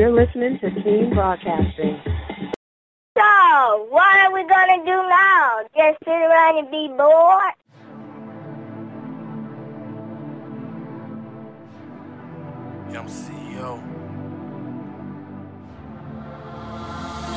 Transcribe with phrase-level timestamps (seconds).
[0.00, 2.00] You're listening to Team Broadcasting.
[3.18, 5.60] So, what are we going to do now?
[5.76, 7.52] Just sit around and be bored?
[12.90, 13.82] Yeah, I'm CEO.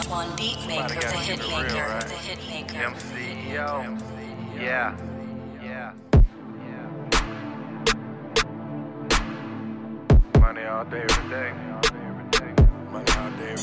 [0.10, 2.02] One beat maker, the hit maker, real, right?
[2.02, 2.76] the hit maker.
[2.76, 4.00] Yeah, I'm CEO.
[4.58, 4.96] Yeah.
[5.62, 5.94] Yeah.
[10.40, 11.52] Money all day, every day.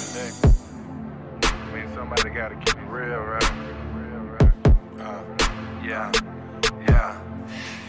[0.00, 1.74] Money all day, every day.
[1.74, 3.52] Means somebody gotta keep it real, right?
[4.98, 5.22] Uh,
[5.84, 6.12] yeah.
[6.88, 7.20] Yeah.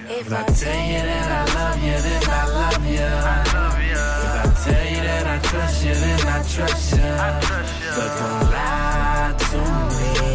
[0.10, 3.00] If I tell you that I love you, then I love you.
[3.00, 4.02] I love ya.
[4.24, 7.04] If I tell you that I trust you, then I trust you.
[7.04, 7.92] I trust ya.
[7.96, 10.31] But don't lie to me.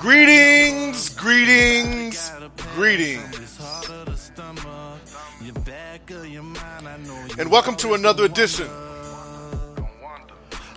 [0.00, 2.32] Greetings, greetings,
[2.74, 3.60] greetings,
[7.38, 8.66] and welcome to another edition,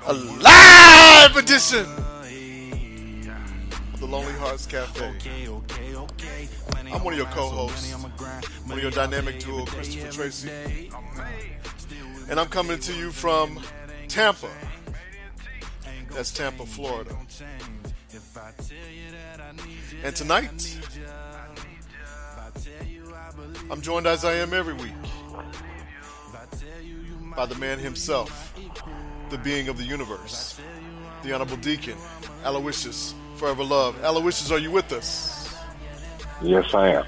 [0.05, 1.85] a live edition
[3.93, 5.13] of the Lonely Hearts Cafe.
[6.91, 8.45] I'm one of your my grind.
[8.45, 10.91] one of your dynamic duo, Christopher Tracy,
[12.29, 13.61] and I'm coming to you from
[14.09, 14.49] Tampa.
[16.11, 17.15] That's Tampa, Florida.
[20.03, 20.77] And tonight,
[23.71, 24.93] I'm joined as I am every week
[27.35, 28.53] by the man himself,
[29.29, 30.59] the being of the universe,
[31.23, 31.97] the Honorable Deacon,
[32.43, 33.95] Alowishus, forever love.
[34.01, 35.55] Alowishus, are you with us?
[36.41, 37.05] Yes, I am.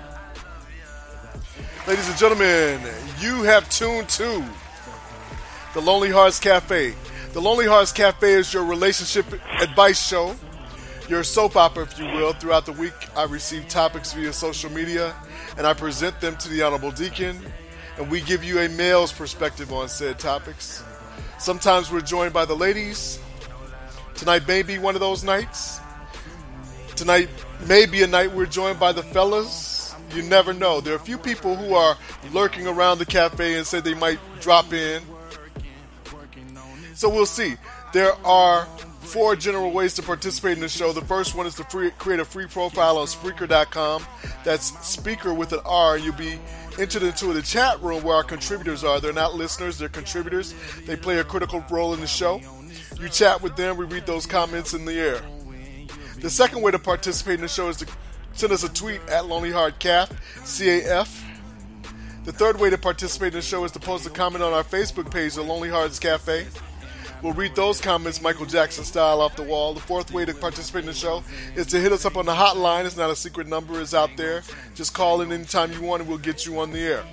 [1.88, 2.82] Ladies and gentlemen,
[3.20, 4.44] you have tuned to
[5.74, 6.94] the Lonely Hearts Cafe.
[7.34, 9.26] The Lonely Hearts Cafe is your relationship
[9.62, 10.36] advice show,
[11.08, 12.34] your soap opera, if you will.
[12.34, 15.16] Throughout the week, I receive topics via social media
[15.58, 17.40] and I present them to the Honorable Deacon,
[17.98, 20.84] and we give you a male's perspective on said topics.
[21.40, 23.20] Sometimes we're joined by the ladies.
[24.14, 25.80] Tonight may be one of those nights.
[26.96, 27.30] Tonight
[27.68, 29.96] may be a night we're joined by the fellas.
[30.14, 30.80] You never know.
[30.80, 31.98] There are a few people who are
[32.32, 35.02] lurking around the cafe and said they might drop in.
[36.94, 37.56] So we'll see.
[37.94, 38.68] There are
[39.08, 40.92] four general ways to participate in the show.
[40.92, 44.06] The first one is to free, create a free profile on Spreaker.com.
[44.44, 45.98] That's speaker with an R.
[45.98, 46.40] You'll be
[46.78, 49.00] entered into the chat room where our contributors are.
[49.00, 50.54] They're not listeners, they're contributors.
[50.86, 52.42] They play a critical role in the show.
[53.00, 55.22] You chat with them, we read those comments in the air.
[56.20, 57.88] The second way to participate in the show is to
[58.34, 60.12] send us a tweet at Lonely Heart Caf,
[60.46, 61.24] C-A-F.
[62.26, 64.64] The third way to participate in the show is to post a comment on our
[64.64, 66.46] Facebook page, The Lonely Hearts Cafe.
[67.24, 69.74] We'll read those comments Michael Jackson style off the wall.
[69.74, 71.24] The fourth way to participate in the show
[71.56, 72.86] is to hit us up on the hotline.
[72.86, 74.44] It's not a secret number, it's out there.
[74.76, 77.04] Just call in anytime you want and we'll get you on the air.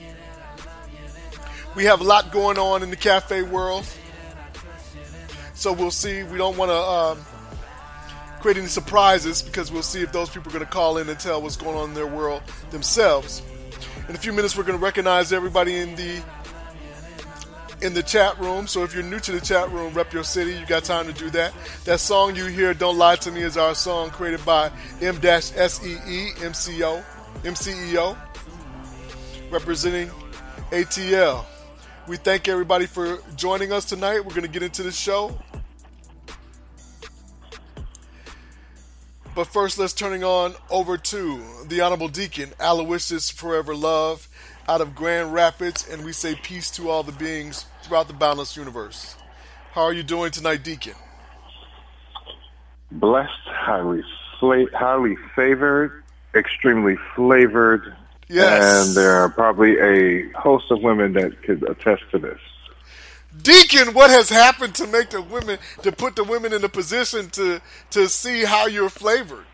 [1.75, 3.87] We have a lot going on in the cafe world.
[5.55, 6.23] So we'll see.
[6.23, 7.19] We don't want to um,
[8.41, 11.19] create any surprises because we'll see if those people are going to call in and
[11.19, 13.43] tell what's going on in their world themselves.
[14.09, 16.23] In a few minutes, we're going to recognize everybody in the
[17.85, 18.67] in the chat room.
[18.67, 20.55] So if you're new to the chat room, rep your city.
[20.55, 21.53] You got time to do that.
[21.85, 27.05] That song you hear, "Don't Lie to Me," is our song created by M-S-E-E MCO
[27.43, 28.17] MCEO,
[29.51, 30.11] representing
[30.73, 31.45] ATL.
[32.07, 34.25] We thank everybody for joining us tonight.
[34.25, 35.39] We're going to get into the show.
[39.35, 44.29] But first, let's turning on over to the Honorable Deacon, Alowishus Forever Love,
[44.69, 48.57] out of Grand Rapids, and we say peace to all the beings throughout the boundless
[48.57, 49.17] universe.
[49.73, 50.95] How are you doing tonight, Deacon?
[52.91, 54.03] Blessed, highly,
[54.41, 56.03] fla- highly favored,
[56.35, 57.95] extremely flavored,
[58.29, 58.87] Yes.
[58.89, 62.39] and there are probably a host of women that could attest to this.
[63.43, 67.29] Deacon, what has happened to make the women to put the women in a position
[67.31, 67.61] to
[67.91, 69.45] to see how you're flavored?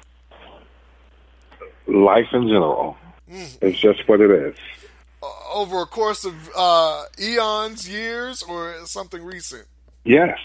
[1.86, 2.96] life in general.
[3.28, 3.58] Mm.
[3.62, 4.54] It's just what it is.
[5.52, 9.66] Over a course of uh, eons, years, or something recent?
[10.04, 10.38] Yes,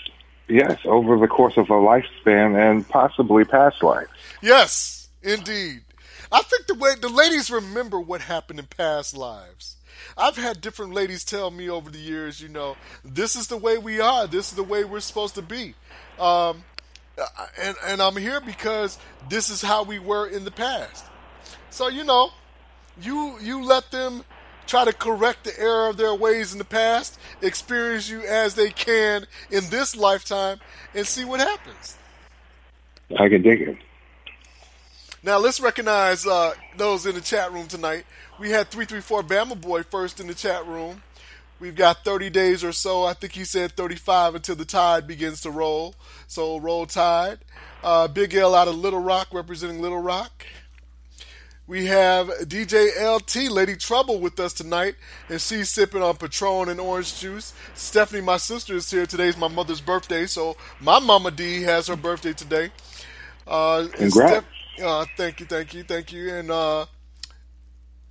[0.47, 4.07] yes, over the course of a lifespan and possibly past life.
[4.41, 5.81] Yes, indeed.
[6.31, 9.77] I think the way the ladies remember what happened in past lives.
[10.17, 13.77] I've had different ladies tell me over the years, you know, this is the way
[13.77, 14.27] we are.
[14.27, 15.75] This is the way we're supposed to be.
[16.19, 16.63] Um,
[17.61, 18.97] and and I'm here because
[19.29, 21.05] this is how we were in the past.
[21.69, 22.31] So you know,
[23.01, 24.23] you you let them
[24.67, 28.69] try to correct the error of their ways in the past, experience you as they
[28.69, 30.59] can in this lifetime,
[30.93, 31.97] and see what happens.
[33.17, 33.77] I can dig it.
[35.23, 38.05] Now let's recognize uh, those in the chat room tonight.
[38.39, 41.01] We had 334 Bama Boy first in the chat room.
[41.59, 43.05] We've got 30 days or so.
[43.05, 45.95] I think he said 35 until the tide begins to roll.
[46.27, 47.39] So roll tide.
[47.81, 50.45] Uh, Big L out of Little Rock representing Little Rock.
[51.67, 54.95] We have DJ LT, Lady Trouble, with us tonight,
[55.29, 57.53] and she's sipping on Patron and orange juice.
[57.73, 59.07] Stephanie, my sister, is here.
[59.07, 62.69] Today's my mother's birthday, so my Mama D has her birthday today.
[63.47, 64.45] Uh, Congrats.
[64.75, 66.35] Steph- uh, thank you, thank you, thank you.
[66.35, 66.85] And uh,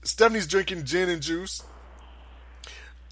[0.03, 1.63] Stephanie's drinking gin and juice.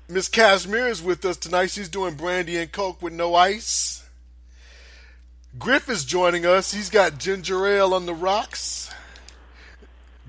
[0.09, 1.71] Miss Cashmere is with us tonight.
[1.71, 4.05] She's doing brandy and coke with no ice.
[5.57, 6.73] Griff is joining us.
[6.73, 8.93] He's got ginger ale on the rocks.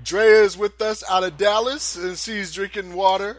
[0.04, 3.38] Drea is with us out of Dallas, and she's drinking water.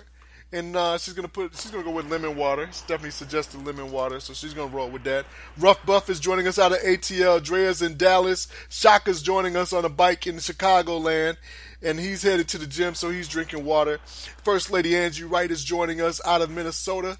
[0.52, 2.70] And uh, she's gonna put she's gonna go with lemon water.
[2.72, 5.26] Stephanie suggested lemon water, so she's gonna roll with that.
[5.58, 7.44] Rough Buff is joining us out of ATL.
[7.44, 8.48] Drea's in Dallas.
[8.70, 11.36] Shaka's joining us on a bike in Chicagoland,
[11.82, 14.00] and he's headed to the gym, so he's drinking water.
[14.44, 17.18] First Lady Angie Wright is joining us out of Minnesota.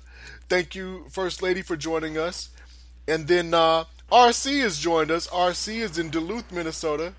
[0.48, 2.50] Thank you, First Lady, for joining us.
[3.08, 5.28] And then uh, RC has joined us.
[5.28, 7.14] RC is in Duluth, Minnesota.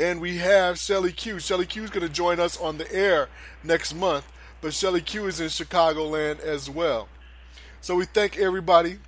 [0.00, 1.38] And we have Shelly Q.
[1.38, 3.28] Shelly Q is going to join us on the air
[3.62, 4.26] next month,
[4.60, 7.08] but Shelly Q is in Chicagoland as well.
[7.80, 8.98] So we thank everybody.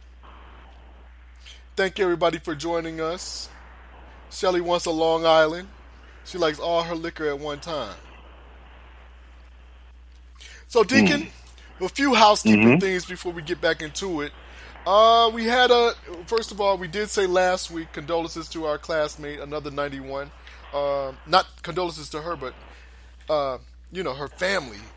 [1.77, 3.49] Thank everybody for joining us.
[4.31, 5.69] Shelly wants a Long Island.
[6.25, 7.95] She likes all her liquor at one time.
[10.69, 11.29] So, Deacon,
[11.81, 12.81] a few housekeeping Mhm.
[12.81, 14.33] things before we get back into it.
[14.87, 15.95] Uh, we had a
[16.27, 20.31] first of all, we did say last week condolences to our classmate, another ninety-one.
[20.73, 22.55] Uh, not condolences to her, but
[23.29, 23.59] uh,
[23.93, 24.93] you know her family.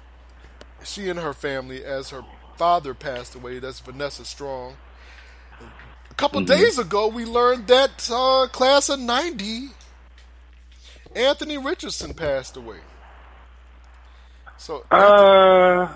[0.84, 2.26] She and her family, as her
[2.58, 3.60] father passed away.
[3.60, 4.80] That's Vanessa Strong.
[6.12, 6.48] A couple Mhm.
[6.48, 9.70] days ago, we learned that uh, class of ninety,
[11.16, 12.82] Anthony Richardson passed away.
[14.58, 15.94] So Uh,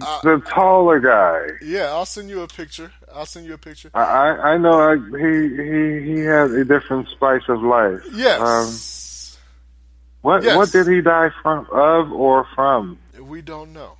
[0.00, 1.46] uh, the taller guy.
[1.60, 2.92] yeah, I'll send you a picture.
[3.14, 3.90] I'll send you a picture.
[3.94, 8.02] I I, I know I, he he he has a different spice of life.
[8.12, 8.40] Yes.
[8.40, 8.74] Um,
[10.22, 10.56] what Yes.
[10.56, 12.98] what did he die from of or from?
[13.20, 13.92] We don't know.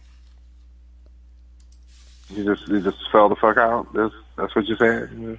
[2.28, 3.92] He just he just fell the fuck out.
[3.94, 5.38] That's that's what you said.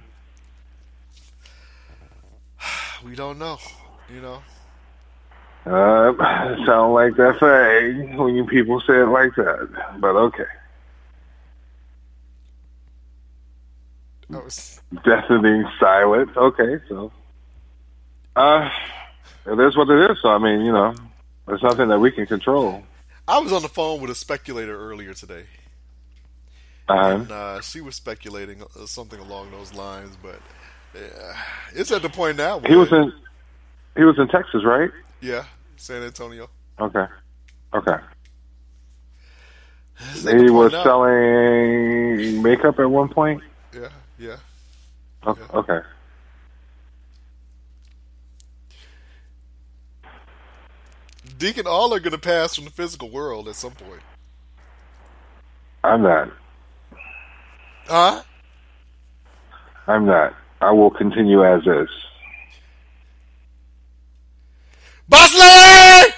[3.04, 3.58] We don't know.
[4.12, 4.42] You know.
[5.64, 6.12] Uh,
[6.66, 9.68] sound like that thing when you people say it like that.
[10.00, 10.44] But okay.
[14.30, 16.36] Was Deafening silent.
[16.36, 17.10] Okay, so
[18.36, 18.68] uh,
[19.46, 20.18] it is what it is.
[20.22, 20.94] So I mean, you know,
[21.46, 22.82] there's nothing that we can control.
[23.26, 25.44] I was on the phone with a speculator earlier today,
[26.88, 30.16] Uh, and uh, she was speculating uh, something along those lines.
[30.22, 30.40] But
[30.94, 31.34] uh,
[31.74, 32.60] it's at the point now.
[32.60, 33.12] He was in
[33.96, 34.90] he was in Texas, right?
[35.20, 35.44] yeah,
[35.76, 36.48] San Antonio.
[36.78, 37.06] Okay,
[37.74, 37.96] okay.
[40.12, 43.42] It's He was now- selling makeup at one point.
[44.20, 44.36] Yeah,
[45.22, 45.56] oh, yeah.
[45.56, 45.80] Okay.
[51.38, 54.02] Deacon, all are going to pass from the physical world at some point.
[55.82, 56.30] I'm not.
[57.86, 58.22] Huh?
[59.86, 60.34] I'm not.
[60.60, 61.88] I will continue as is.
[65.08, 66.14] Boss lady!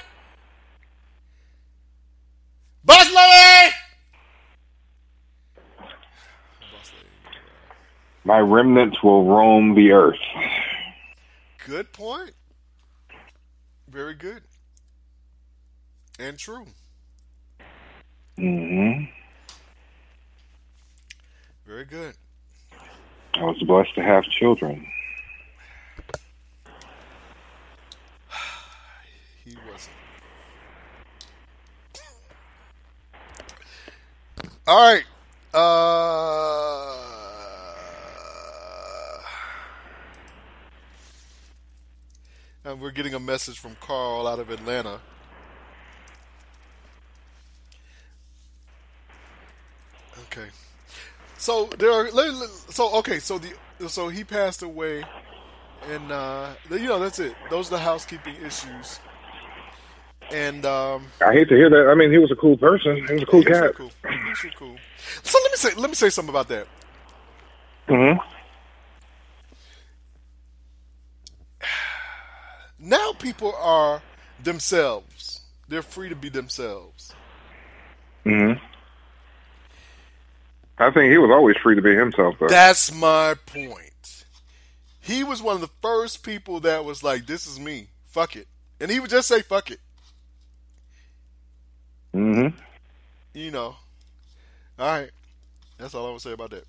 [2.84, 3.76] Boss lady!
[8.32, 10.16] My remnants will roam the earth.
[11.66, 12.30] Good point.
[13.86, 14.40] Very good.
[16.18, 16.64] And true.
[18.38, 19.04] Mm-hmm.
[21.66, 22.14] Very good.
[23.34, 24.86] I was blessed to have children.
[29.44, 29.96] He wasn't.
[34.66, 35.04] All right.
[35.52, 36.61] Uh,
[42.64, 45.00] And we're getting a message from Carl out of Atlanta.
[50.24, 50.48] Okay.
[51.38, 52.08] So there are
[52.70, 53.52] so okay, so the
[53.88, 55.04] so he passed away
[55.90, 57.34] and uh you know that's it.
[57.50, 59.00] Those are the housekeeping issues.
[60.30, 61.88] And um I hate to hear that.
[61.90, 62.96] I mean, he was a cool person.
[63.08, 63.74] He was a cool He was cat.
[63.74, 63.90] cool.
[64.08, 64.76] He was cool.
[65.22, 66.68] So let me say let me say something about that.
[67.88, 68.12] hmm
[72.82, 74.02] Now people are
[74.42, 75.40] themselves.
[75.68, 77.14] They're free to be themselves.
[78.24, 78.52] hmm
[80.78, 82.48] I think he was always free to be himself, though.
[82.48, 84.24] That's my point.
[85.00, 87.88] He was one of the first people that was like, "This is me.
[88.06, 88.48] Fuck it,"
[88.80, 89.80] and he would just say, "Fuck it."
[92.12, 92.48] hmm
[93.32, 93.76] You know.
[94.78, 95.10] All right.
[95.78, 96.64] That's all I would say about that.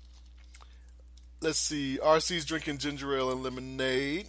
[1.40, 1.98] Let's see.
[2.00, 4.28] RC's drinking ginger ale and lemonade.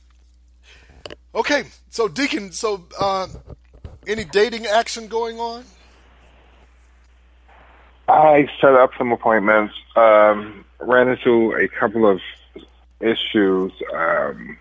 [1.34, 3.28] Okay, so Deacon, so uh,
[4.08, 5.66] any dating action going on?
[8.08, 9.74] I set up some appointments.
[9.96, 12.22] Um, ran into a couple of
[13.00, 13.72] issues.
[13.94, 14.58] Um,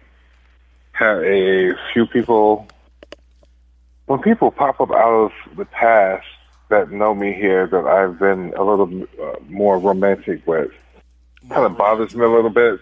[0.93, 2.69] had a few people.
[4.07, 6.27] When people pop up out of the past
[6.69, 10.71] that know me here, that I've been a little uh, more romantic with,
[11.49, 12.81] kind of bothers me a little bit.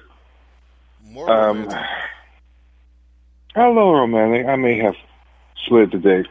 [1.04, 1.68] More Um,
[3.56, 4.46] little romantic.
[4.46, 4.96] I may have
[5.66, 6.26] slid the dick,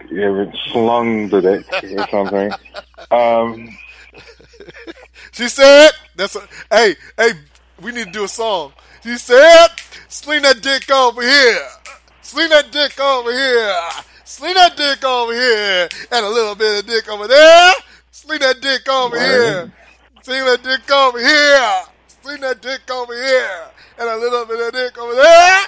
[0.71, 2.51] slung the dick or something.
[3.11, 3.69] Um,
[5.31, 7.31] She said, "That's a hey, hey.
[7.81, 8.73] We need to do a song."
[9.03, 9.67] She said,
[10.07, 11.67] "Sling that dick over here,
[12.21, 13.79] sling that dick over here,
[14.25, 17.73] sling that dick over here, and a little bit of dick over there.
[18.11, 19.71] Sling that dick over here,
[20.21, 21.81] sling that dick over here,
[22.21, 23.63] sling that dick over here,
[23.99, 25.65] and a little bit of dick over there."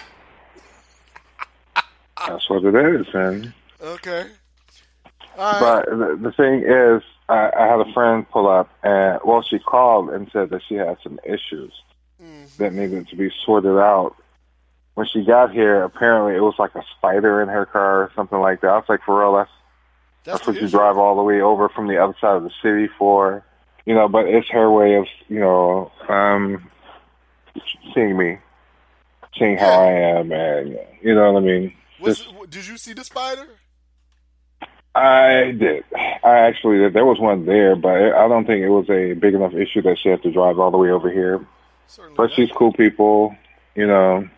[2.28, 3.54] That's what it is, man.
[3.82, 4.26] Okay.
[5.38, 5.60] Right.
[5.60, 9.60] But the, the thing is, I, I had a friend pull up, and well, she
[9.60, 11.74] called and said that she had some issues
[12.58, 14.16] that needed to be sorted out.
[14.96, 18.40] When she got here, apparently it was like a spider in her car or something
[18.40, 18.68] like that.
[18.68, 19.50] I was like, for real, that's
[20.24, 22.88] that's, what you drive all the way over from the other side of the city
[22.98, 23.44] for,
[23.86, 24.08] you know.
[24.08, 26.70] But it's her way of, you know, um,
[27.94, 28.38] seeing me,
[29.38, 31.74] seeing how I am, and you know what I mean.
[32.04, 33.48] Was, did you see the spider?
[34.96, 35.84] I did.
[35.96, 36.94] I actually did.
[36.94, 39.98] There was one there, but I don't think it was a big enough issue that
[40.02, 41.46] she had to drive all the way over here.
[42.16, 43.36] but she's cool people,
[43.76, 44.30] you know.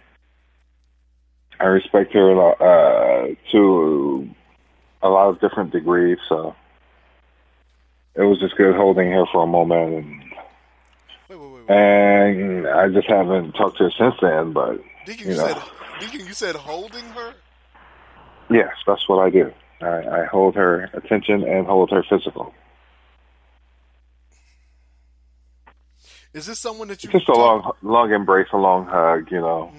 [1.60, 4.29] I respect her a lot, uh, to
[5.01, 6.55] a lot of different degrees, so
[8.13, 10.05] it was just good holding her for a moment,
[11.29, 14.53] and and I just haven't talked to her since then.
[14.53, 15.62] But Deacon, you you know, said
[16.00, 17.34] Deacon, you said holding her.
[18.50, 19.52] Yes, that's what I do.
[19.82, 22.54] I, I hold her attention and hold her physical.
[26.34, 29.72] Is this someone that you Just a long, long embrace, a long hug, you know.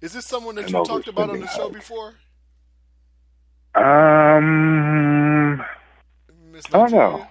[0.00, 1.72] Is this someone that you talked about on the overspending show hug.
[1.74, 2.14] before?
[3.74, 5.58] Um,
[6.50, 7.10] Miss I don't know.
[7.10, 7.28] Nigeria?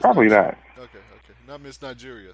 [0.00, 0.58] Probably not.
[0.76, 1.34] Okay, okay.
[1.46, 2.32] Not Miss Nigeria.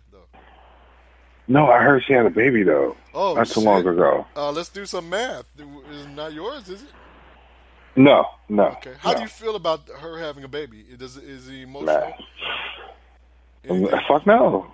[1.49, 2.95] No, I heard she had a baby though.
[3.14, 4.26] Oh, not too long ago.
[4.37, 5.47] Uh, let's do some math.
[5.90, 6.88] Is not yours, is it?
[7.97, 8.67] No, no.
[8.67, 8.93] Okay.
[9.00, 9.17] How no.
[9.17, 10.85] do you feel about her having a baby?
[10.97, 12.12] Does it, is it emotional?
[13.69, 14.71] Um, Fuck no.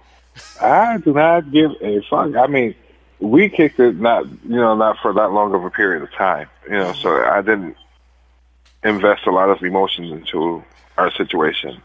[0.61, 2.35] I do not give a fuck.
[2.35, 2.75] I mean,
[3.21, 6.49] we kicked it not, you know, not for that long of a period of time,
[6.64, 6.93] you know.
[6.93, 7.76] So I didn't
[8.83, 10.62] invest a lot of emotions into
[10.99, 11.81] our situation.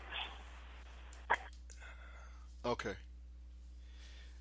[2.65, 2.93] Okay.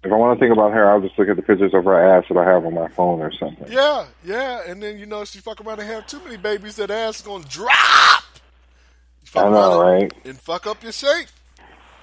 [0.05, 2.17] If I want to think about her, I'll just look at the pictures of her
[2.17, 3.71] ass that I have on my phone or something.
[3.71, 4.63] Yeah, yeah.
[4.67, 7.23] And then you know, she fuck around and have too many babies, that ass is
[7.23, 8.23] gonna drop.
[9.23, 10.13] You fuck I know, right?
[10.25, 11.27] And fuck up your shape.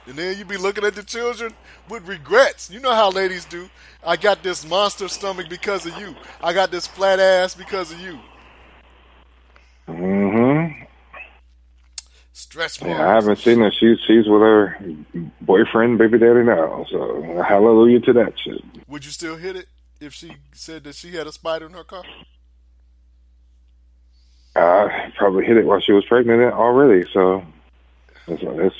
[0.08, 1.54] And then you be looking at the children
[1.90, 2.70] with regrets.
[2.70, 3.70] You know how ladies do.
[4.06, 6.16] I got this monster stomach because of you.
[6.44, 8.20] I got this flat ass because of you.
[9.88, 10.45] Mm-hmm.
[12.38, 13.00] Stretch marks.
[13.00, 13.72] Yeah, I haven't seen her.
[13.72, 14.78] She's she's with her
[15.40, 16.86] boyfriend, baby daddy now.
[16.92, 18.62] So hallelujah to that shit.
[18.90, 19.68] Would you still hit it
[20.02, 22.04] if she said that she had a spider in her car?
[24.54, 27.08] I probably hit it while she was pregnant already.
[27.14, 27.42] So
[28.28, 28.76] it's, it's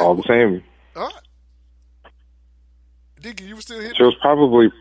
[0.00, 0.64] all the same.
[0.96, 1.08] Huh?
[3.20, 4.72] Deacon, you were still hitting She was probably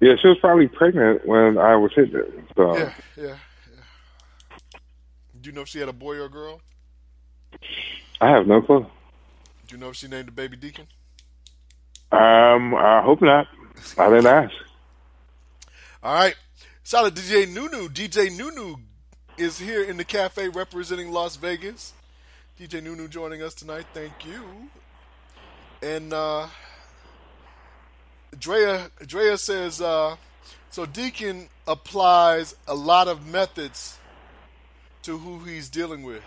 [0.00, 2.32] yeah, she was probably pregnant when I was hitting it.
[2.56, 4.78] So Yeah, yeah, yeah.
[5.38, 6.62] Do you know if she had a boy or a girl?
[8.20, 8.86] I have no clue.
[9.66, 10.86] Do you know if she named the baby Deacon?
[12.12, 13.46] Um, I hope not.
[13.96, 14.52] I didn't ask.
[16.02, 16.34] All right.
[16.82, 17.88] Shout out DJ Nunu.
[17.88, 18.76] DJ Nunu
[19.38, 21.92] is here in the cafe representing Las Vegas.
[22.58, 23.86] DJ Nunu joining us tonight.
[23.94, 24.42] Thank you.
[25.82, 26.48] And uh
[28.38, 30.16] Drea Drea says uh
[30.70, 33.98] so Deacon applies a lot of methods
[35.02, 36.22] to who he's dealing with.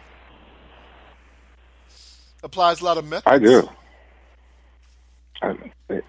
[2.43, 3.25] Applies a lot of methods.
[3.25, 3.69] I do.
[5.41, 5.55] I,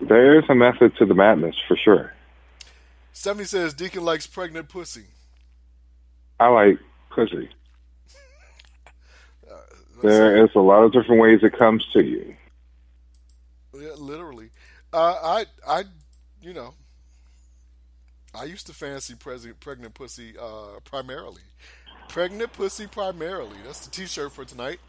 [0.00, 2.12] there is a method to the madness for sure.
[3.12, 5.04] Stephanie says Deacon likes pregnant pussy.
[6.38, 6.78] I like
[7.10, 7.48] pussy.
[10.02, 12.34] There is a lot of different ways it comes to you.
[13.72, 14.50] Yeah, literally.
[14.92, 15.84] Uh, I, I,
[16.42, 16.74] you know,
[18.34, 21.42] I used to fancy pregnant pussy uh, primarily.
[22.08, 23.56] Pregnant pussy primarily.
[23.64, 24.80] That's the T-shirt for tonight.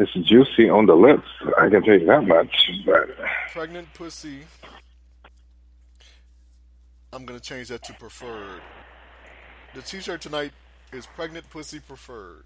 [0.00, 1.26] It's juicy on the lips.
[1.58, 2.70] I can tell you that much.
[2.86, 3.08] But
[3.50, 4.42] Pregnant pussy.
[7.12, 8.60] I'm gonna change that to preferred.
[9.74, 10.52] The T-shirt tonight
[10.92, 12.44] is pregnant pussy preferred.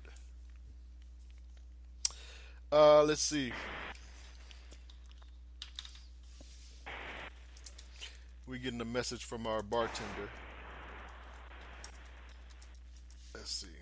[2.72, 3.52] Uh, let's see.
[8.46, 10.30] We're getting a message from our bartender.
[13.34, 13.81] Let's see.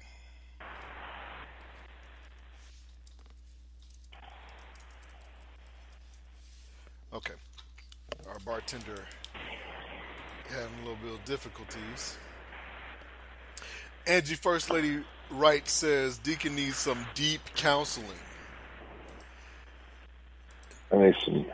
[7.12, 7.34] Okay.
[8.28, 9.04] Our bartender
[10.48, 12.16] having a little bit of difficulties.
[14.06, 18.06] Angie First Lady Wright says Deacon needs some deep counseling.
[20.90, 21.46] let me see.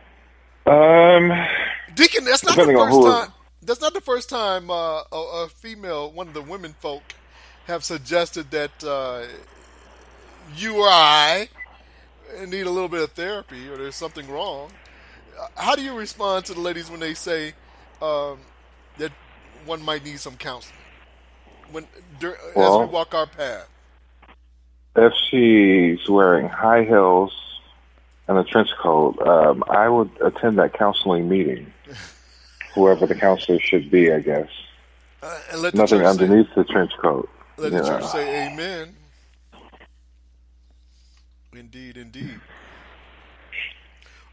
[0.70, 1.32] Um,
[1.94, 3.32] Deacon, that's not the first time.
[3.62, 7.02] That's not the first time uh, a, a female, one of the women folk,
[7.66, 9.24] have suggested that uh,
[10.56, 11.48] you or I
[12.46, 14.70] need a little bit of therapy, or there's something wrong.
[15.56, 17.52] How do you respond to the ladies when they say
[18.02, 18.38] um,
[18.98, 19.12] that
[19.64, 20.78] one might need some counseling
[21.72, 21.86] when
[22.20, 23.68] dur- as we walk our path?
[24.98, 27.30] if she's wearing high heels
[28.28, 31.70] and a trench coat, um, I would attend that counseling meeting.
[32.74, 34.48] Whoever the counselor should be, I guess.
[35.22, 37.28] Uh, and let the Nothing church say- underneath the trench coat.
[37.58, 38.94] Let the church say amen.
[41.54, 42.38] Indeed, indeed.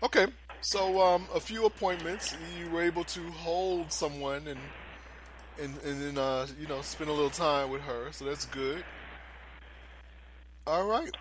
[0.01, 0.27] Okay,
[0.63, 2.35] so um, a few appointments.
[2.57, 4.59] You were able to hold someone and
[5.61, 8.83] and and then uh, you know spend a little time with her, so that's good.
[10.65, 11.15] All right.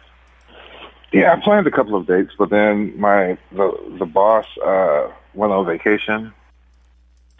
[1.12, 5.52] Yeah, I planned a couple of dates, but then my the the boss uh, went
[5.52, 6.32] on vacation,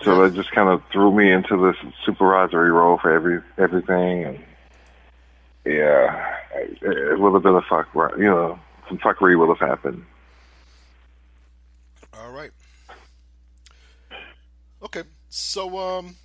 [0.02, 4.44] so that just kind of threw me into this supervisory role for every everything, and
[5.64, 8.16] yeah, it, it would have been a fuck, right?
[8.18, 10.04] You know, some fuckery would have happened.
[12.18, 12.50] All right.
[14.82, 16.16] Okay, so um,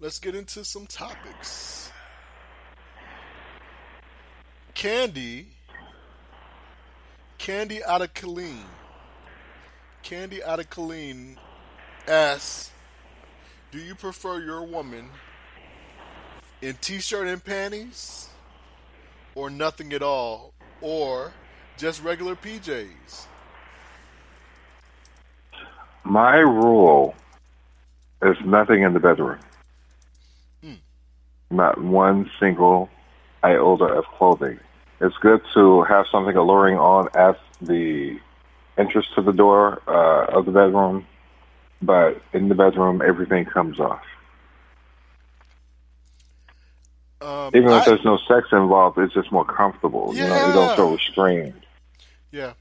[0.00, 1.90] let's get into some topics.
[4.72, 5.48] Candy,
[7.36, 8.64] Candy out of Colleen,
[10.02, 11.38] Candy out of Colleen
[12.06, 12.70] asks,
[13.70, 15.10] "Do you prefer your woman
[16.62, 18.28] in t-shirt and panties,
[19.34, 21.34] or nothing at all, or
[21.76, 23.26] just regular PJs?"
[26.04, 27.14] My rule
[28.22, 29.38] is nothing in the bedroom.
[31.50, 32.88] Not one single
[33.44, 34.58] iota of clothing.
[35.00, 38.18] It's good to have something alluring on at the
[38.76, 41.06] entrance to the door uh, of the bedroom,
[41.82, 44.02] but in the bedroom, everything comes off.
[47.20, 50.14] Um, Even if I- there's no sex involved, it's just more comfortable.
[50.14, 51.66] You know, you don't feel restrained.
[52.32, 52.54] Yeah.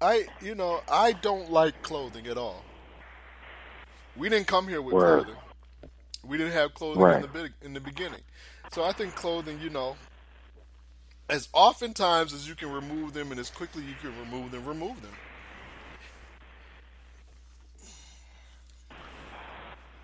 [0.00, 2.64] I you know, I don't like clothing at all.
[4.16, 5.24] We didn't come here with Word.
[5.24, 5.42] clothing.
[6.24, 8.20] We didn't have clothing in the big, in the beginning.
[8.72, 9.96] So I think clothing, you know,
[11.28, 15.00] as oftentimes as you can remove them and as quickly you can remove them, remove
[15.02, 15.12] them.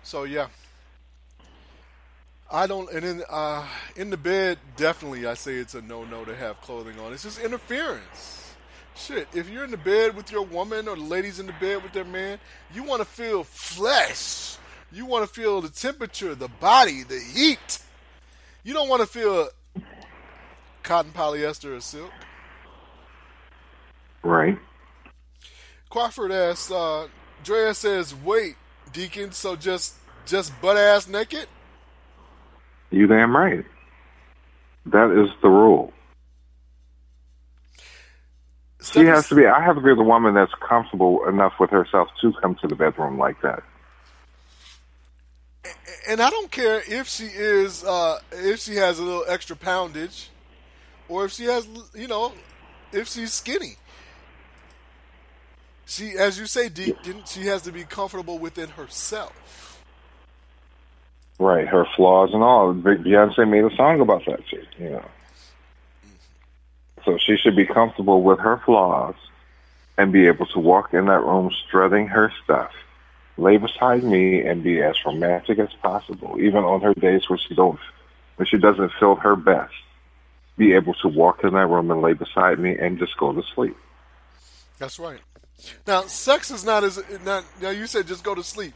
[0.03, 0.47] So yeah.
[2.51, 3.63] I don't and in uh
[3.95, 7.13] in the bed definitely I say it's a no no to have clothing on.
[7.13, 8.38] It's just interference.
[8.99, 11.81] Shit, if you're in the bed with your woman or the ladies in the bed
[11.81, 12.37] with their man,
[12.73, 14.57] you want to feel flesh.
[14.91, 17.79] You want to feel the temperature, the body, the heat.
[18.63, 19.49] You don't want to feel
[20.83, 22.11] cotton polyester or silk.
[24.21, 24.59] Right.
[25.89, 27.07] Crawford asks, uh,
[27.43, 28.57] Drea says, wait,
[28.91, 31.47] Deacon, so just just butt ass naked?
[32.91, 33.65] You damn right.
[34.87, 35.93] That is the rule.
[38.81, 39.45] She has to be.
[39.45, 42.75] I have to be the woman that's comfortable enough with herself to come to the
[42.75, 43.63] bedroom like that.
[46.07, 50.29] and I don't care if she is uh, if she has a little extra poundage,
[51.09, 52.33] or if she has you know
[52.91, 53.75] if she's skinny.
[55.85, 59.83] She, as you say, Deacon, she has to be comfortable within herself.
[61.39, 62.73] Right, her flaws and all.
[62.75, 65.05] Beyonce made a song about that Too, you know.
[67.05, 69.15] So she should be comfortable with her flaws
[69.97, 72.71] and be able to walk in that room strutting her stuff,
[73.37, 77.55] lay beside me and be as romantic as possible, even on her days where she
[77.55, 77.79] don't
[78.37, 79.73] when she doesn't feel her best.
[80.57, 83.43] Be able to walk in that room and lay beside me and just go to
[83.55, 83.75] sleep.
[84.77, 85.19] That's right.
[85.85, 87.43] Now, sex is not as not.
[87.61, 88.73] Now, you said just go to sleep.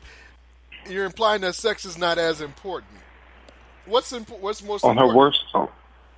[0.89, 2.91] You're implying that sex is not as important.
[3.85, 5.11] What's imp- What's most on important?
[5.13, 5.69] her worst on,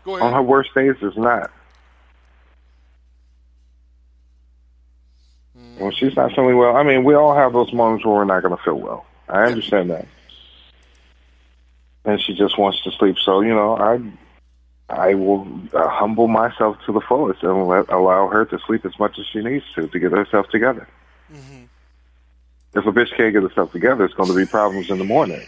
[0.03, 0.27] Go ahead.
[0.27, 1.51] on her worst days is not.
[5.77, 8.41] When she's not feeling well, I mean, we all have those moments where we're not
[8.41, 9.05] going to feel well.
[9.27, 10.07] I understand that,
[12.03, 13.17] and she just wants to sleep.
[13.19, 13.99] So you know, I
[14.89, 18.97] I will uh, humble myself to the fullest and let, allow her to sleep as
[18.99, 20.87] much as she needs to to get herself together.
[22.75, 25.41] If a bitch can't get herself together, it's going to be problems in the morning.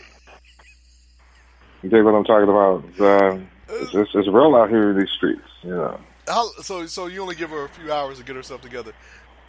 [1.83, 2.83] You dig what I'm talking about?
[2.99, 3.39] Uh,
[3.69, 5.99] it's, it's, it's real out here in these streets, you know.
[6.25, 8.93] How, so, so you only give her a few hours to get herself together.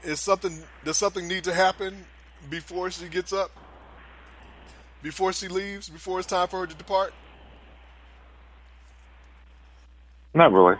[0.05, 2.07] Is something does something need to happen
[2.49, 3.51] before she gets up?
[5.03, 5.89] Before she leaves?
[5.89, 7.13] Before it's time for her to depart?
[10.35, 10.77] Not really.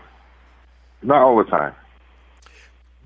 [1.01, 1.73] Not all the time.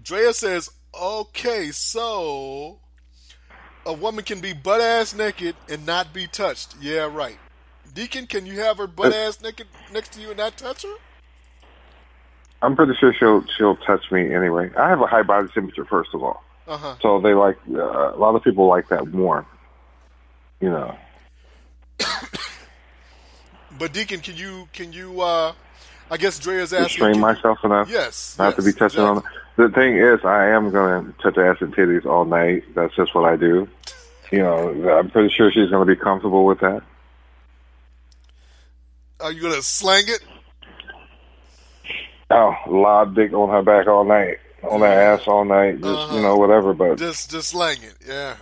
[0.04, 2.80] Drea says, "Okay, so
[3.86, 7.40] a woman can be butt ass naked and not be touched." Yeah, right.
[7.94, 10.96] Deacon, can you have her butt ass naked next to you and not touch her?
[12.64, 14.72] I'm pretty sure she'll she'll touch me anyway.
[14.78, 16.96] I have a high body temperature, first of all, Uh huh.
[17.02, 19.46] so they like uh, a lot of people like that warm.
[20.62, 20.96] You know,
[23.78, 25.22] But Deacon, can you can you?
[25.22, 25.54] uh
[26.12, 27.04] I guess Drea's asking.
[27.06, 27.90] restrain myself enough.
[27.90, 28.36] Yes.
[28.38, 29.24] not to be touching on.
[29.56, 32.64] The thing is, I am going to touch ass and titties all night.
[32.76, 33.68] That's just what I do.
[34.32, 36.82] You know, I'm pretty sure she's going to be comfortable with that.
[39.20, 40.20] Are you gonna slang it?
[42.34, 46.22] Oh, lob dick on her back all night, on her ass all night, just you
[46.22, 46.74] know whatever.
[46.74, 48.36] But Just just slang it, yeah.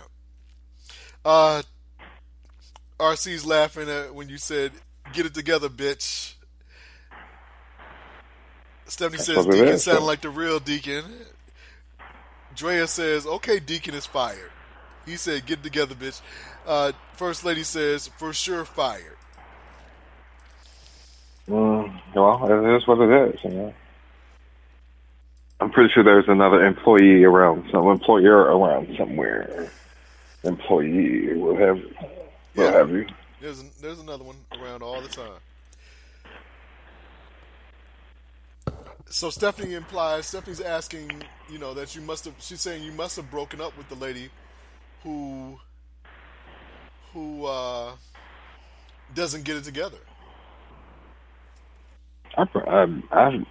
[1.24, 1.62] Uh,
[2.98, 4.72] RC's laughing at when you said
[5.12, 6.34] "Get it together, bitch."
[8.86, 10.06] Stephanie says Deacon is, sounded so.
[10.06, 11.04] like the real Deacon.
[12.54, 14.50] Drea says, "Okay, Deacon is fired."
[15.06, 16.20] He said, "Get it together, bitch."
[16.66, 19.16] Uh, First Lady says, "For sure, fired."
[21.48, 23.44] mm, well, it is what it is.
[23.44, 23.74] You know,
[25.62, 29.70] I'm pretty sure there's another employee around, some employer around somewhere.
[30.42, 31.78] Employee, what have,
[32.54, 32.72] what Yeah.
[32.72, 33.06] have you?
[33.40, 35.40] There's there's another one around all the time.
[39.06, 42.34] So Stephanie implies Stephanie's asking, you know, that you must have.
[42.40, 44.30] She's saying you must have broken up with the lady
[45.02, 45.60] who
[47.12, 47.92] who uh,
[49.14, 49.98] doesn't get it together.
[52.36, 53.46] I, I, I,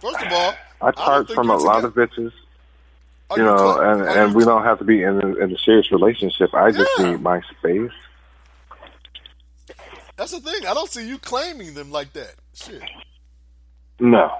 [0.00, 0.90] First of all, I
[1.24, 2.32] think from a lot of bitches.
[3.30, 5.58] Are you know, and and you- we don't have to be in a, in a
[5.58, 6.52] serious relationship.
[6.54, 7.12] I just Yeah.
[7.12, 7.92] need my space.
[10.16, 10.66] That's the thing.
[10.66, 12.34] I don't see you claiming them like that.
[12.54, 12.82] Shit,
[14.00, 14.30] No,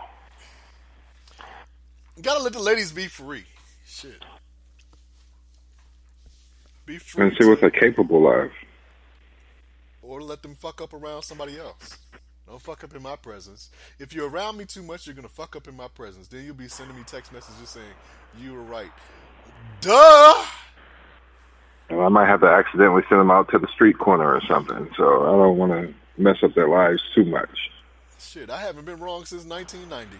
[2.16, 3.44] you gotta let the ladies be free.
[3.87, 4.23] Shit,
[6.85, 7.27] be free.
[7.29, 8.51] and see what they're capable of.
[10.03, 11.96] or let them fuck up around somebody else.
[12.51, 13.71] Don't fuck up in my presence.
[14.01, 16.27] If you're around me too much, you're gonna fuck up in my presence.
[16.27, 17.87] Then you'll be sending me text messages saying
[18.41, 18.91] you were right.
[19.81, 20.45] Duh.
[21.91, 24.91] And I might have to accidentally send them out to the street corner or something.
[24.97, 27.71] So I don't want to mess up their lives too much.
[28.19, 30.17] Shit, I haven't been wrong since 1990.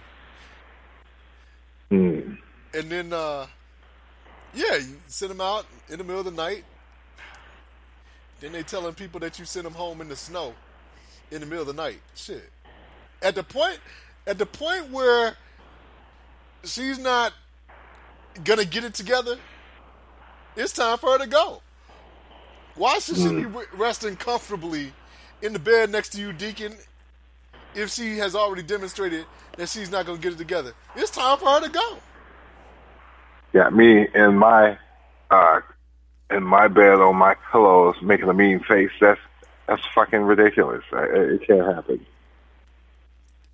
[1.91, 2.35] Hmm.
[2.79, 3.47] And then, uh,
[4.55, 6.65] yeah, you send them out in the middle of the night.
[8.39, 10.55] Then they telling people that you sent them home in the snow
[11.31, 12.01] in the middle of the night.
[12.15, 12.51] Shit.
[13.23, 13.79] At the point,
[14.27, 15.37] at the point where
[16.65, 17.33] she's not
[18.45, 19.37] gonna get it together,
[20.57, 21.63] it's time for her to go.
[22.75, 24.93] Why should she be resting comfortably
[25.43, 26.75] in the bed next to you, Deacon,
[27.75, 30.73] if she has already demonstrated that she's not gonna get it together?
[30.97, 31.99] It's time for her to go.
[33.53, 34.79] Yeah, me in my
[35.31, 35.61] uh,
[36.31, 38.91] in my bed on my pillows making a mean face.
[39.01, 39.21] That's
[39.71, 40.83] that's fucking ridiculous.
[40.93, 42.05] I, it can't happen.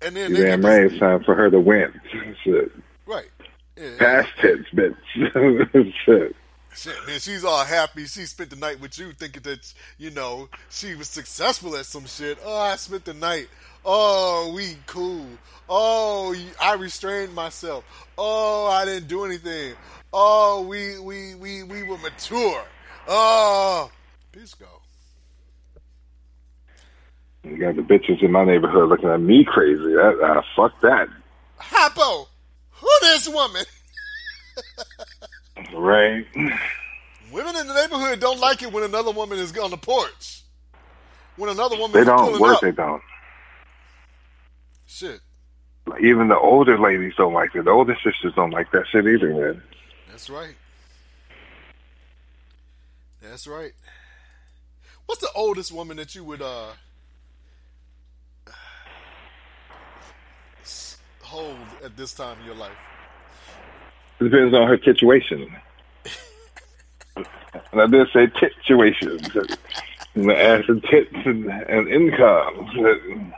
[0.01, 0.83] And then You damn right.
[0.83, 1.93] It's time for her to win.
[2.43, 2.71] Shit.
[3.05, 3.29] right.
[3.77, 3.91] Yeah.
[3.99, 4.95] Past tense, bitch.
[6.05, 6.35] Shit.
[6.73, 8.05] Shit, man, she's all happy.
[8.05, 12.05] She spent the night with you, thinking that you know she was successful at some
[12.05, 12.37] shit.
[12.43, 13.47] Oh, I spent the night.
[13.85, 15.25] Oh, we cool.
[15.69, 17.83] Oh, I restrained myself.
[18.17, 19.73] Oh, I didn't do anything.
[20.13, 22.63] Oh, we we we we were mature.
[23.07, 23.89] Oh,
[24.31, 24.67] peace go.
[27.49, 29.81] You got the bitches in my neighborhood looking at me crazy.
[29.93, 31.07] That, uh, fuck that.
[31.59, 32.27] Hapo,
[32.71, 33.63] who this woman?
[35.75, 36.25] right.
[37.31, 40.43] Women in the neighborhood don't like it when another woman is on the porch.
[41.35, 42.41] When another woman They don't.
[42.43, 42.61] up.
[42.61, 43.01] they don't.
[44.87, 45.19] Shit,
[46.01, 47.65] Even the older ladies don't like it.
[47.65, 49.61] The older sisters don't like that shit either, man.
[50.09, 50.55] that's right.
[53.21, 53.73] That's right.
[55.05, 56.71] What's the oldest woman that you would uh
[61.27, 62.77] hold at this time in your life?
[64.19, 65.55] It depends on her situation.
[67.15, 68.27] and I did say
[68.65, 69.19] situation.
[70.15, 73.33] And As in tits and, and income.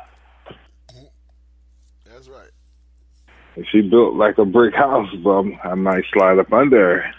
[2.06, 2.50] That's right.
[3.56, 7.14] If she built like a brick house, bum, I might slide up under her.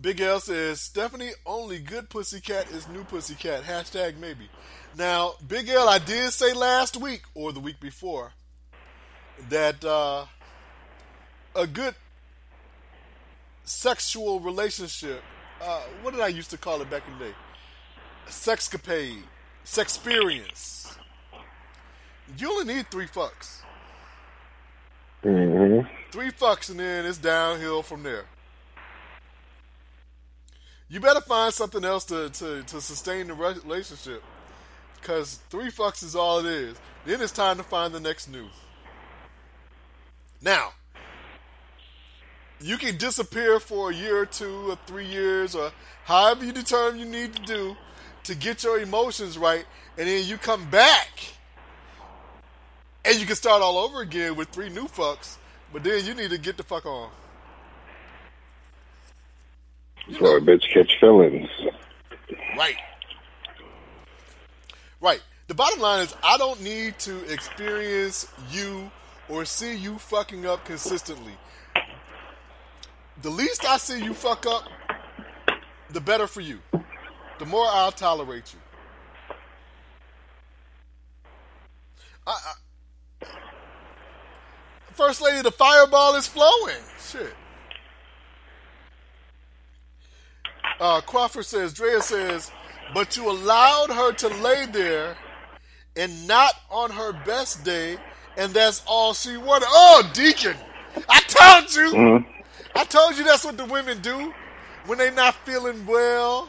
[0.00, 3.64] Big L says Stephanie only good pussycat is new pussycat.
[3.64, 4.48] Hashtag maybe.
[4.96, 8.32] Now, Big L, I did say last week or the week before
[9.48, 10.26] that uh,
[11.54, 11.94] a good
[13.64, 15.22] sexual relationship.
[15.62, 17.34] Uh, what did I used to call it back in the day?
[18.28, 19.22] Sexcapade,
[19.64, 20.96] sexperience.
[22.38, 23.62] You only need three fucks.
[25.22, 25.80] hmm
[26.12, 28.24] Three fucks and then it's downhill from there.
[30.88, 34.24] You better find something else to, to, to sustain the relationship.
[35.00, 36.76] Because three fucks is all it is.
[37.06, 38.46] Then it's time to find the next new.
[40.42, 40.72] Now,
[42.60, 45.72] you can disappear for a year or two or three years or
[46.04, 47.76] however you determine you need to do
[48.24, 49.64] to get your emotions right,
[49.96, 51.08] and then you come back
[53.04, 55.36] and you can start all over again with three new fucks,
[55.72, 57.10] but then you need to get the fuck on.
[60.18, 61.48] So a bitch catch feelings.
[62.56, 62.76] Right.
[65.00, 65.22] Right.
[65.48, 68.90] The bottom line is I don't need to experience you
[69.30, 71.32] or see you fucking up consistently.
[73.22, 74.64] The least I see you fuck up,
[75.90, 76.58] the better for you.
[77.38, 78.60] The more I'll tolerate you.
[82.26, 83.26] I, I,
[84.92, 86.76] First lady, the fireball is flowing.
[87.10, 87.34] Shit.
[90.78, 92.50] Uh, Crawford says, Drea says,
[92.92, 95.16] but you allowed her to lay there
[95.96, 97.96] and not on her best day,
[98.36, 99.68] and that's all she wanted.
[99.70, 100.56] Oh, Deacon,
[101.08, 102.24] I told you.
[102.74, 104.32] I told you that's what the women do
[104.86, 106.48] when they're not feeling well.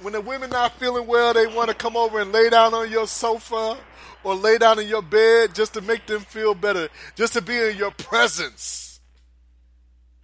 [0.00, 2.90] When the women not feeling well, they want to come over and lay down on
[2.90, 3.76] your sofa
[4.22, 7.58] or lay down in your bed just to make them feel better, just to be
[7.58, 9.00] in your presence.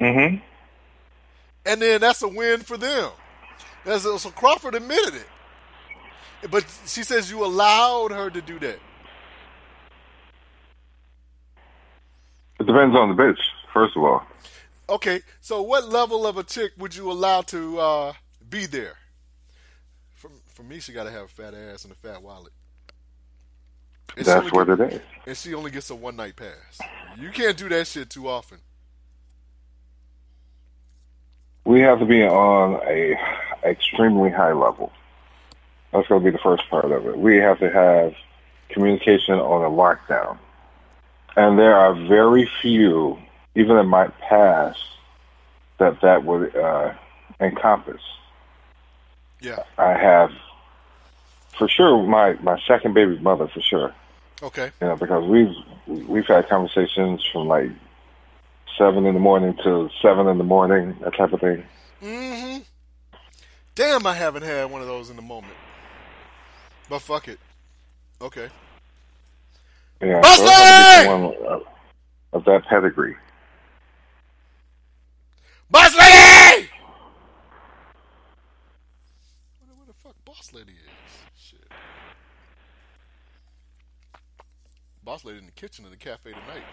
[0.01, 0.37] Mm-hmm.
[1.67, 3.11] And then that's a win for them.
[3.85, 6.51] That's so Crawford admitted it.
[6.51, 8.79] But she says you allowed her to do that.
[12.65, 13.41] It depends on the bitch,
[13.75, 14.23] first of all.
[14.89, 18.13] Okay, so what level of a chick would you allow to uh,
[18.49, 18.95] be there?
[20.15, 22.55] For, for me, she got to have a fat ass and a fat wallet.
[24.17, 25.01] And That's what it is.
[25.27, 26.81] And she only gets a one night pass.
[27.19, 28.61] You can't do that shit too often.
[31.67, 33.15] We have to be on a
[33.63, 34.91] extremely high level.
[35.93, 37.19] That's going to be the first part of it.
[37.19, 38.15] We have to have
[38.71, 40.39] communication on a lockdown.
[41.37, 43.19] And there are very few,
[43.55, 44.81] even in my past,
[45.79, 46.95] that that would uh,
[47.41, 48.01] encompass.
[49.41, 49.59] Yeah.
[49.77, 50.31] I have,
[51.59, 53.95] for sure, my, my second baby mother, for sure.
[54.43, 54.71] Okay.
[54.81, 57.71] You know, because we've we've had conversations from like
[58.77, 61.65] seven in the morning to seven in the morning, that type of thing.
[62.03, 62.59] Mm-hmm.
[63.75, 65.55] Damn, I haven't had one of those in the moment.
[66.89, 67.39] But fuck it.
[68.21, 68.49] Okay.
[70.05, 71.09] Yeah, Boss so lady!
[71.09, 71.63] someone of,
[72.35, 73.17] of that pedigree.
[75.71, 76.69] Boss lady!
[79.63, 81.43] wonder where the fuck boss lady is.
[81.43, 81.67] Shit.
[85.03, 86.65] Boss lady in the kitchen in the cafe tonight.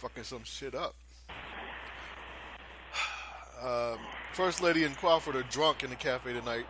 [0.00, 0.94] Fucking some shit up.
[3.64, 3.98] Um,
[4.34, 6.66] First lady and Crawford are drunk in the cafe tonight.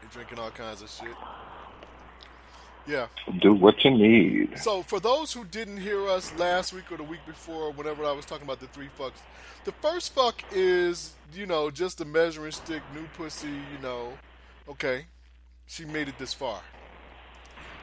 [0.00, 1.14] They're drinking all kinds of shit.
[2.88, 3.08] Yeah.
[3.40, 4.58] Do what you need.
[4.58, 8.12] So, for those who didn't hear us last week or the week before, whenever I
[8.12, 9.20] was talking about the three fucks,
[9.64, 14.14] the first fuck is, you know, just a measuring stick, new pussy, you know.
[14.66, 15.04] Okay,
[15.66, 16.62] she made it this far.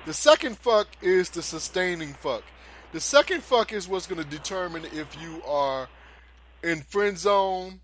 [0.07, 2.43] The second fuck is the sustaining fuck.
[2.91, 5.87] The second fuck is what's going to determine if you are
[6.63, 7.81] in friend zone,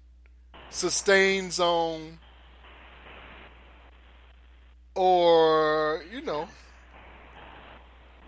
[0.72, 2.18] sustain zone,
[4.96, 6.48] or, you know,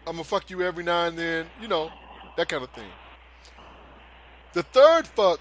[0.06, 1.92] I'm gonna fuck you every now and then, you know,
[2.38, 2.90] that kind of thing.
[4.54, 5.40] The third fuck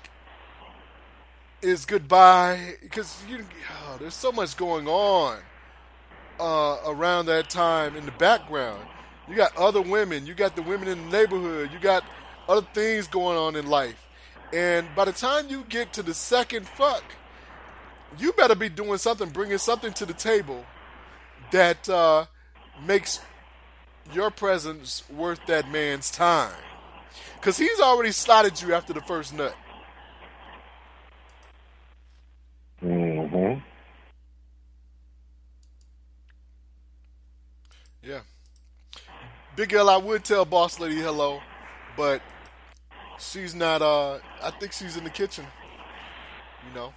[1.61, 5.39] is goodbye because you oh, there's so much going on
[6.39, 8.85] uh, around that time in the background.
[9.29, 12.05] You got other women, you got the women in the neighborhood, you got
[12.49, 14.09] other things going on in life.
[14.53, 17.05] And by the time you get to the second fuck,
[18.19, 20.65] you better be doing something, bringing something to the table
[21.51, 22.27] that uh,
[22.85, 23.21] makes
[24.13, 26.53] your presence worth that man's time.
[27.35, 29.55] Because he's already slotted you after the first nut.
[32.83, 33.61] Mm-hmm.
[38.03, 38.21] Yeah.
[39.55, 41.41] Big L, I would tell Boss Lady hello,
[41.97, 42.23] but
[43.19, 45.47] she's not, uh, I think she's in the kitchen.
[46.69, 46.95] You know?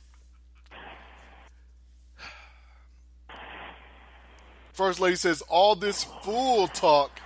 [4.76, 7.22] First Lady says, all this fool talk,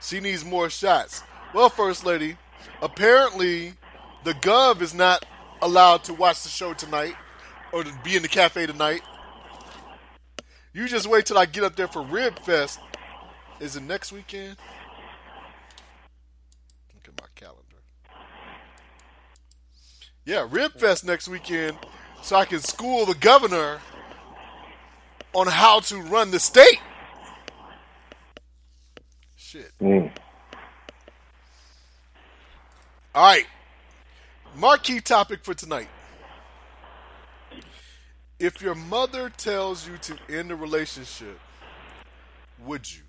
[0.00, 1.24] she needs more shots.
[1.52, 2.36] Well, First Lady,
[2.80, 3.74] apparently
[4.22, 5.24] the Gov is not
[5.60, 7.16] allowed to watch the show tonight
[7.72, 9.02] or to be in the cafe tonight.
[10.72, 12.78] You just wait till I get up there for Rib Fest.
[13.58, 14.56] Is it next weekend?
[16.94, 17.60] Look at my calendar.
[20.24, 21.76] Yeah, Rib Fest next weekend
[22.22, 23.80] so I can school the governor
[25.34, 26.78] on how to run the state.
[29.36, 29.70] Shit.
[29.80, 30.10] Mm.
[33.14, 33.46] All right.
[34.56, 35.88] Marquee topic for tonight.
[38.38, 41.38] If your mother tells you to end a relationship,
[42.64, 43.02] would you?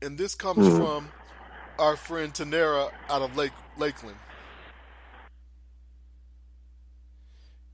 [0.00, 0.76] And this comes Hmm.
[0.76, 1.08] from
[1.78, 4.16] our friend Tanera out of Lake Lakeland.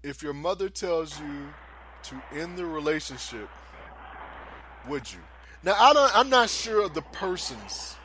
[0.04, 1.48] If your mother tells you
[2.04, 3.48] to end the relationship,
[4.88, 5.18] would you?
[5.64, 7.96] Now I don't I'm not sure of the persons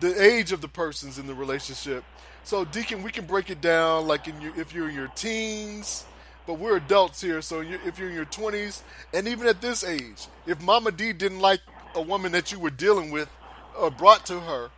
[0.00, 2.04] the age of the persons in the relationship.
[2.42, 6.04] So, Deacon, we can break it down like in your, if you're in your teens,
[6.46, 7.40] but we're adults here.
[7.40, 8.82] So, if you're in your 20s,
[9.14, 11.60] and even at this age, if Mama D didn't like
[11.94, 13.30] a woman that you were dealing with
[13.78, 14.70] or brought to her,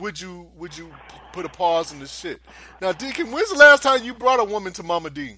[0.00, 0.92] would you would you
[1.32, 2.40] put a pause in the shit?
[2.80, 5.36] Now, Deacon, when's the last time you brought a woman to Mama D?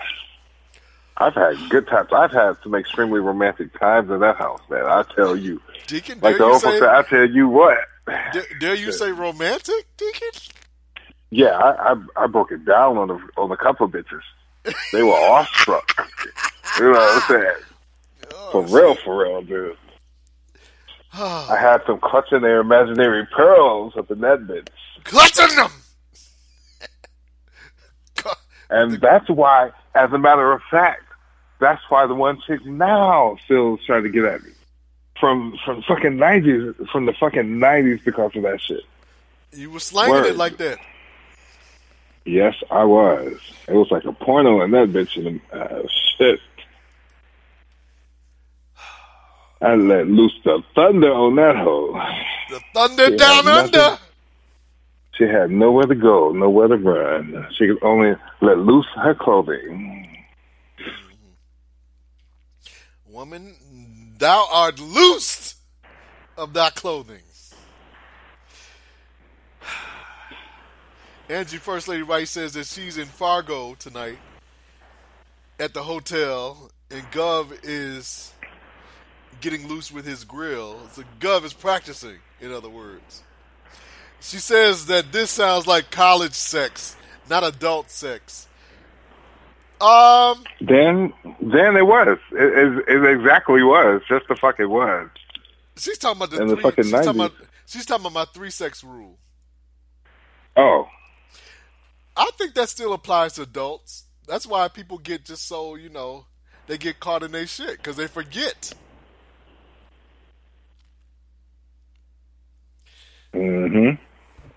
[1.17, 2.09] I've had good times.
[2.13, 4.85] I've had some extremely romantic times in that house, man.
[4.87, 7.49] I tell you, Deacon, like the dare you old folks say, say, I tell you
[7.49, 7.79] what.
[8.33, 10.29] Dare, dare you say romantic, Deacon?
[11.31, 14.23] Yeah, I, I I broke it down on a on a couple of bitches.
[14.93, 16.09] They were awestruck.
[16.79, 17.65] you know what I'm saying?
[18.53, 19.77] For oh, real, for real, dude.
[21.13, 24.73] I had them clutching their imaginary pearls up the net bits.
[25.05, 25.71] Clutching them!
[28.71, 31.05] And that's why, as a matter of fact,
[31.59, 34.51] that's why the one chick now still trying to get at me.
[35.21, 38.85] From from fucking nineties from the fucking nineties because of that shit.
[39.53, 40.27] You were slanging Word.
[40.27, 40.79] it like that.
[42.25, 43.39] Yes, I was.
[43.67, 45.83] It was like a porno in that bitch and uh,
[46.19, 46.41] shit.
[49.61, 51.93] I let loose the thunder on that hoe.
[52.51, 53.99] The thunder Yeah, down under.
[55.15, 57.47] She had nowhere to go, nowhere to run.
[57.57, 60.17] She could only let loose her clothing.
[63.07, 63.57] Woman,
[64.19, 65.57] thou art loosed
[66.37, 67.23] of thy clothing.
[71.29, 74.19] Angie First Lady Wright says that she's in Fargo tonight
[75.59, 78.33] at the hotel, and Gov is
[79.41, 80.79] getting loose with his grill.
[80.93, 83.23] So Gov is practicing, in other words.
[84.21, 86.97] She says that this sounds like college sex,
[87.29, 88.49] not adult sex.
[89.81, 92.19] Um, Then, then it was.
[92.33, 92.39] It,
[92.89, 94.03] it, it exactly was.
[94.09, 95.09] Just the fuck it was.
[95.77, 97.15] she's talking about the In the fucking she's, talking 90s.
[97.15, 97.33] about,
[97.67, 99.19] she's talking about my three sex rule.
[100.57, 100.89] Oh,
[102.17, 104.05] I think that still applies to adults.
[104.27, 106.27] That's why people get just so you know
[106.67, 108.73] they get caught in their shit because they forget.
[113.33, 113.91] hmm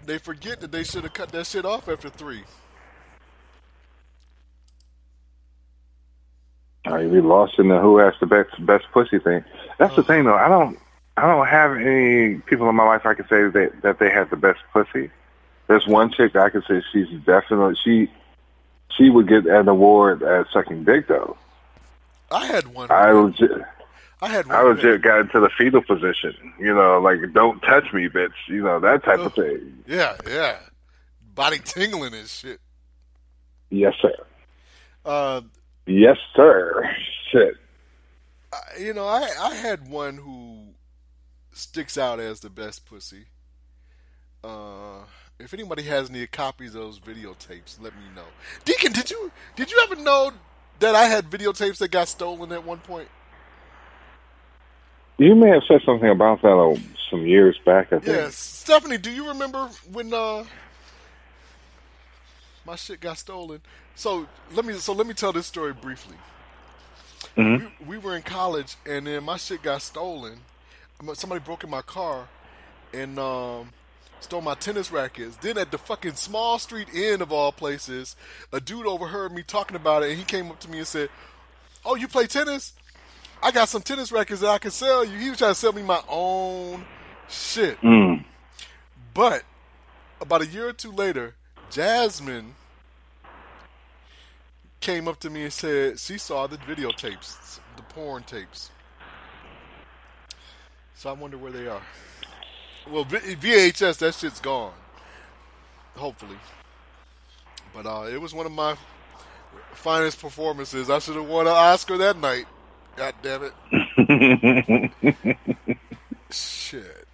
[0.05, 2.43] They forget that they should have cut that shit off after three.
[6.91, 9.43] Oh, you be lost in the who has the best best pussy thing.
[9.77, 10.35] That's the thing though.
[10.35, 10.77] I don't
[11.17, 14.29] I don't have any people in my life I can say that that they have
[14.29, 15.09] the best pussy.
[15.67, 18.11] There's one chick I can say she's definitely she
[18.97, 21.37] she would get an award at sucking dick though.
[22.29, 22.91] I had one.
[22.91, 23.51] I legit
[24.21, 24.55] I had one.
[24.55, 26.53] I legit got into the fetal position.
[26.59, 28.33] You know, like don't touch me, bitch.
[28.47, 29.83] You know that type of thing.
[29.87, 30.57] Yeah, yeah.
[31.33, 32.59] Body tingling and shit.
[33.69, 34.13] Yes, sir.
[35.05, 35.41] Uh,
[35.85, 36.89] Yes, sir.
[37.31, 37.55] Shit.
[38.53, 40.73] I- you know, I I had one who
[41.53, 43.25] sticks out as the best pussy.
[44.43, 45.03] Uh,
[45.39, 48.25] if anybody has any copies of those videotapes, let me know.
[48.65, 50.31] Deacon, did you did you ever know
[50.79, 53.09] that I had videotapes that got stolen at one point?
[55.17, 56.75] You may have said something about that uh,
[57.09, 57.87] some years back.
[57.93, 58.07] I think.
[58.07, 60.43] Yes, Stephanie, do you remember when uh
[62.65, 63.61] my shit got stolen?
[63.95, 66.15] So let me so let me tell this story briefly.
[67.37, 67.71] Mhm.
[67.81, 70.39] We, we were in college, and then my shit got stolen.
[71.13, 72.27] Somebody broke in my car
[72.93, 73.69] and um,
[74.19, 75.35] stole my tennis rackets.
[75.37, 78.15] Then at the fucking small street end of all places,
[78.53, 81.09] a dude overheard me talking about it, and he came up to me and said,
[81.85, 82.73] "Oh, you play tennis?
[83.41, 85.73] I got some tennis rackets that I can sell you." He was trying to sell
[85.73, 86.85] me my own
[87.29, 87.79] shit.
[87.81, 88.25] Mm.
[89.13, 89.43] But
[90.19, 91.33] about a year or two later,
[91.71, 92.53] Jasmine
[94.81, 98.71] came up to me and said she saw the videotapes, the porn tapes.
[100.95, 101.81] So I wonder where they are.
[102.89, 104.73] Well, VHS, that shit's gone.
[105.95, 106.37] Hopefully.
[107.73, 108.75] But uh, it was one of my
[109.73, 110.89] finest performances.
[110.89, 112.45] I should have won an Oscar that night.
[112.97, 113.51] God damn
[113.97, 115.37] it.
[116.31, 117.07] Shit.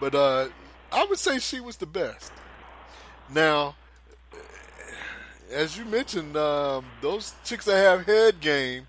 [0.00, 0.48] But uh,
[0.90, 2.32] I would say she was the best.
[3.28, 3.74] Now,
[5.52, 8.86] as you mentioned, um, those chicks that have head game.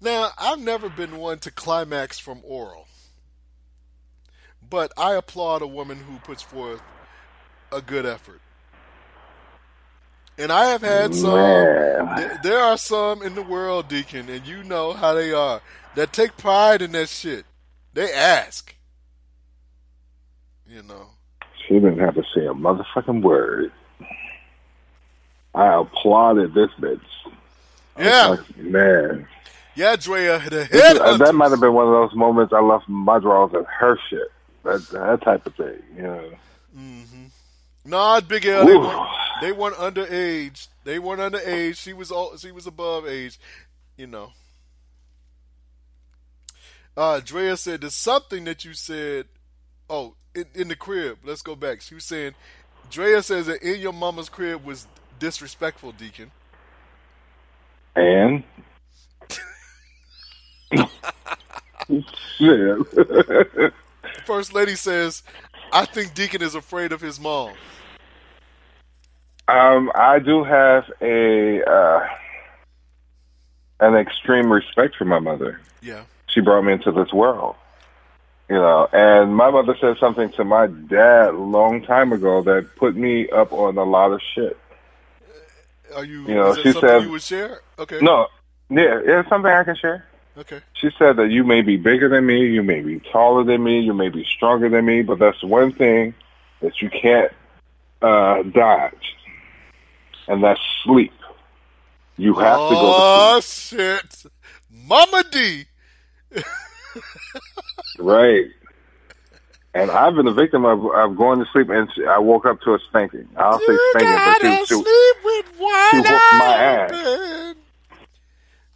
[0.00, 2.88] Now, I've never been one to climax from oral,
[4.68, 6.82] but I applaud a woman who puts forth
[7.70, 8.40] a good effort.
[10.38, 11.30] And I have had some.
[12.16, 15.60] Th- There are some in the world, Deacon, and you know how they are
[15.94, 17.44] that take pride in that shit.
[17.92, 18.74] They ask,
[20.66, 21.10] you know.
[21.66, 23.72] She didn't have to say a motherfucking word.
[25.54, 27.00] I applauded this bitch.
[27.98, 28.28] Yeah.
[28.28, 29.28] like, man.
[29.74, 32.88] Yeah, Drea, the head is- that might have been one of those moments I left
[32.88, 34.28] my drawers at her shit.
[34.64, 36.30] That, that type of thing, you know.
[37.84, 38.64] No, it's Big L.
[38.64, 39.08] They weren't,
[39.40, 40.68] they weren't underage.
[40.84, 41.76] They weren't underage.
[41.76, 43.40] She was all, she was above age.
[43.96, 44.32] You know.
[46.96, 49.26] Uh, Drea said there's something that you said.
[49.90, 51.18] Oh, in, in the crib.
[51.24, 51.80] Let's go back.
[51.80, 52.34] She was saying,
[52.90, 54.86] Drea says that in your mama's crib was
[55.18, 56.30] disrespectful, Deacon.
[57.94, 58.42] And.
[64.26, 65.22] First lady says,
[65.72, 67.54] I think Deacon is afraid of his mom.
[69.48, 72.06] um, I do have a uh,
[73.80, 75.60] an extreme respect for my mother.
[75.82, 76.04] Yeah.
[76.28, 77.56] She brought me into this world.
[78.48, 82.68] You know, and my mother said something to my dad a long time ago that
[82.76, 84.58] put me up on a lot of shit.
[85.94, 86.26] Are you?
[86.26, 87.60] You know, she said- you would share.
[87.78, 88.00] Okay.
[88.00, 88.26] No,
[88.68, 90.04] yeah, it's something I can share.
[90.36, 90.60] Okay.
[90.74, 93.80] She said that you may be bigger than me, you may be taller than me,
[93.80, 96.14] you may be stronger than me, but that's one thing
[96.60, 97.30] that you can't
[98.00, 99.16] uh, dodge,
[100.28, 101.12] and that's sleep.
[102.16, 104.00] You have to go Oh to sleep.
[104.10, 104.32] shit,
[104.70, 105.64] Mama D.
[107.98, 108.46] Right.
[109.74, 112.74] And I've been a victim of, of going to sleep and I woke up to
[112.74, 113.26] a spanking.
[113.36, 117.54] I'll say spanking, but she, she, sleep with one she whooped my ass.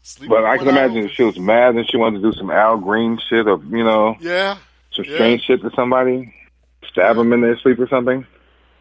[0.03, 2.51] Sleep but I can imagine if she was mad and she wanted to do some
[2.51, 4.57] Al Green shit or, you know, Yeah.
[4.93, 5.15] some Yeah.
[5.17, 6.33] strange shit to somebody,
[6.89, 8.25] stab them in their sleep or something.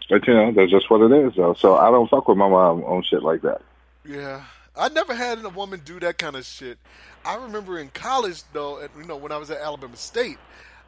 [0.10, 1.56] But, you know, that's just what it is, though.
[1.56, 3.62] So I don't fuck with my mom on shit like that.
[4.06, 4.44] Yeah,
[4.78, 6.78] I never had a woman do that kind of shit.
[7.24, 10.38] I remember in college though, and, you know, when I was at Alabama State,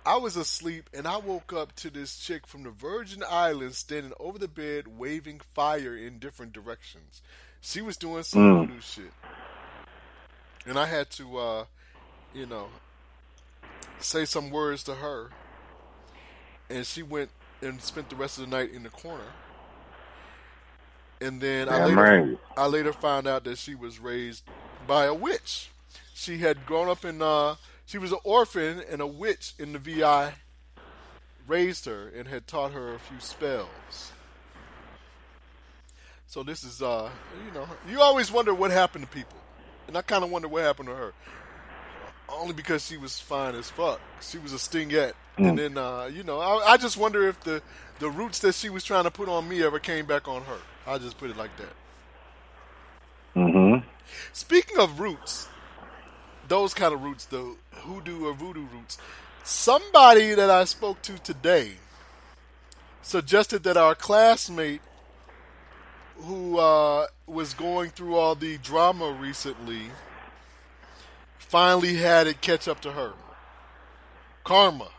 [0.06, 4.14] I was asleep and I woke up to this chick from the Virgin Islands standing
[4.20, 7.22] over the bed, waving fire in different directions.
[7.62, 8.68] She was doing some Mm.
[8.68, 9.14] voodoo shit,
[10.66, 11.66] and I had to, uh,
[12.34, 12.70] you know,
[14.00, 15.32] say some words to her,
[16.70, 17.30] and she went
[17.62, 19.34] and spent the rest of the night in the corner.
[21.20, 22.38] And then I later, right.
[22.56, 24.44] I later found out that she was raised
[24.86, 25.72] by a witch.
[26.14, 27.56] She had grown up in, uh,
[27.86, 30.34] she was an orphan, and a witch in the VI
[31.48, 34.12] raised her and had taught her a few spells.
[36.28, 37.10] So this is, uh,
[37.46, 39.38] you know, you always wonder what happened to people,
[39.88, 41.14] and I kind of wonder what happened to her.
[42.30, 44.02] Only because she was fine as fuck.
[44.22, 47.62] She was a stingette, and then, uh, you know, I, I just wonder if the
[48.00, 50.58] the roots that she was trying to put on me ever came back on her.
[50.88, 51.74] I just put it like that.
[53.36, 53.86] Mm-hmm.
[54.32, 55.50] Speaking of roots,
[56.48, 58.98] those kind of roots, the hoodoo or voodoo roots,
[59.44, 61.74] somebody that I spoke to today
[63.02, 64.82] suggested that our classmate
[66.16, 69.84] who uh, was going through all the drama recently
[71.38, 73.14] finally had it catch up to her.
[74.44, 74.90] Karma.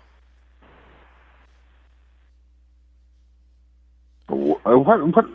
[4.27, 5.17] What?
[5.17, 5.27] what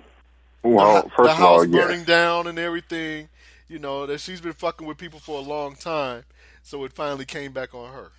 [0.63, 1.85] well, oh, the, first the of all, house yes.
[1.85, 3.29] burning down and everything.
[3.67, 6.23] You know that she's been fucking with people for a long time,
[6.61, 8.11] so it finally came back on her.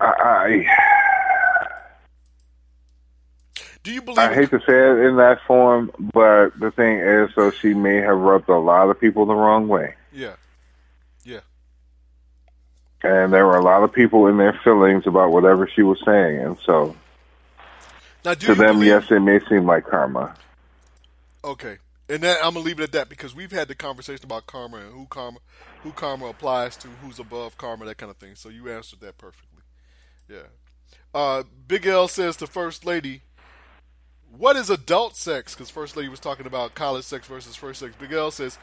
[0.00, 0.66] I,
[3.82, 4.18] Do you believe?
[4.18, 7.74] I, I hate to say it in that form, but the thing is, so she
[7.74, 9.94] may have rubbed a lot of people the wrong way.
[10.12, 10.34] Yeah,
[11.24, 11.40] yeah.
[13.02, 16.38] And there were a lot of people in their feelings about whatever she was saying.
[16.38, 16.94] And so
[18.24, 20.34] Now, to them, believe- yes, it may seem like karma.
[21.44, 24.46] Okay, and that, I'm gonna leave it at that because we've had the conversation about
[24.46, 25.38] karma and who karma,
[25.82, 28.34] who karma applies to, who's above karma, that kind of thing.
[28.36, 29.62] So you answered that perfectly.
[30.28, 30.46] Yeah.
[31.14, 33.22] Uh, Big L says to First Lady,
[34.30, 37.94] "What is adult sex?" Because First Lady was talking about college sex versus first sex.
[37.98, 38.56] Big L says,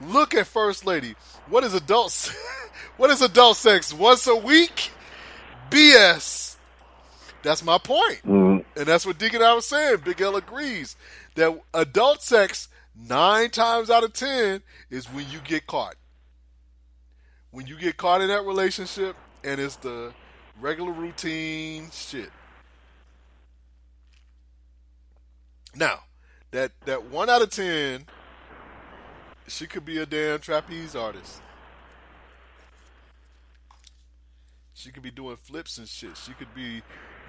[0.00, 1.14] "Look at First Lady.
[1.46, 2.34] What is adult?
[2.96, 3.92] what is adult sex?
[3.92, 4.90] Once a week?
[5.70, 6.53] BS."
[7.44, 8.22] That's my point.
[8.24, 9.98] Mm, And that's what Deacon I was saying.
[10.02, 10.96] Big L agrees
[11.36, 15.94] that adult sex, nine times out of ten, is when you get caught.
[17.50, 19.14] When you get caught in that relationship
[19.44, 20.12] and it's the
[20.58, 22.30] regular routine shit.
[25.76, 26.00] Now,
[26.50, 28.06] that, that one out of ten,
[29.48, 31.42] she could be a damn trapeze artist.
[34.72, 36.16] She could be doing flips and shit.
[36.16, 36.82] She could be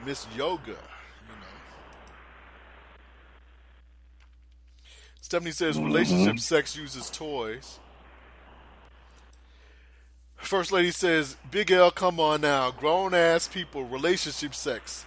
[0.04, 1.56] Miss Yoga, you know.
[5.22, 7.80] Stephanie says relationship sex uses toys.
[10.38, 12.70] First lady says, Big L, come on now.
[12.72, 15.06] Grown ass people, relationship sex.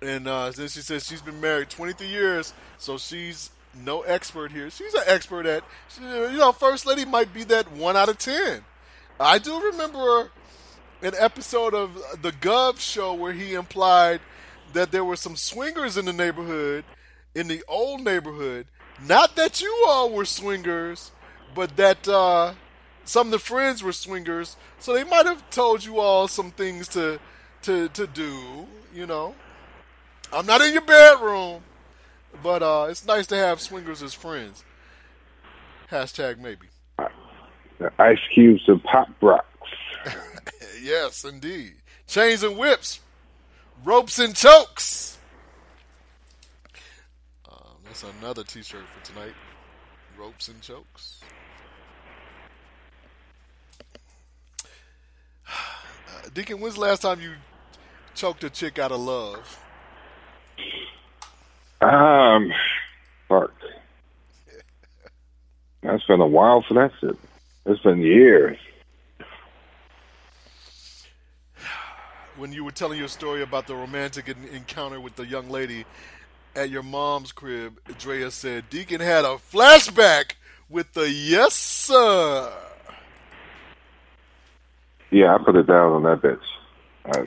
[0.00, 3.50] And uh, then she says she's been married 23 years, so she's
[3.84, 4.70] no expert here.
[4.70, 8.18] She's an expert at, she- you know, First Lady might be that one out of
[8.18, 8.64] 10.
[9.18, 10.30] I do remember
[11.02, 14.20] an episode of the Gov show where he implied
[14.72, 16.84] that there were some swingers in the neighborhood,
[17.34, 18.66] in the old neighborhood.
[19.06, 21.10] Not that you all were swingers,
[21.54, 22.54] but that uh,
[23.04, 24.56] some of the friends were swingers.
[24.78, 27.18] So they might have told you all some things to
[27.62, 28.66] to to do.
[28.94, 29.34] You know,
[30.32, 31.62] I'm not in your bedroom,
[32.42, 34.64] but uh, it's nice to have swingers as friends.
[35.90, 36.68] Hashtag maybe.
[37.78, 39.46] the ice cubes and pop rocks.
[40.82, 41.74] Yes, indeed.
[42.08, 42.98] Chains and whips,
[43.84, 45.16] ropes and chokes.
[47.48, 49.34] Um, that's another T-shirt for tonight.
[50.18, 51.20] ropes and chokes.
[55.48, 57.34] Uh, Deacon, when's the last time you
[58.16, 59.60] choked a chick out of love?
[61.80, 62.52] Um,
[63.28, 63.52] fuck.
[65.82, 67.16] That's been a while for that shit.
[67.66, 68.58] It's been years.
[72.42, 75.84] When you were telling your story about the romantic en- encounter with the young lady
[76.56, 80.32] at your mom's crib, Drea said Deacon had a flashback
[80.68, 82.52] with the yes sir.
[85.12, 86.40] Yeah, I put it down on that bitch.
[87.04, 87.26] Uh,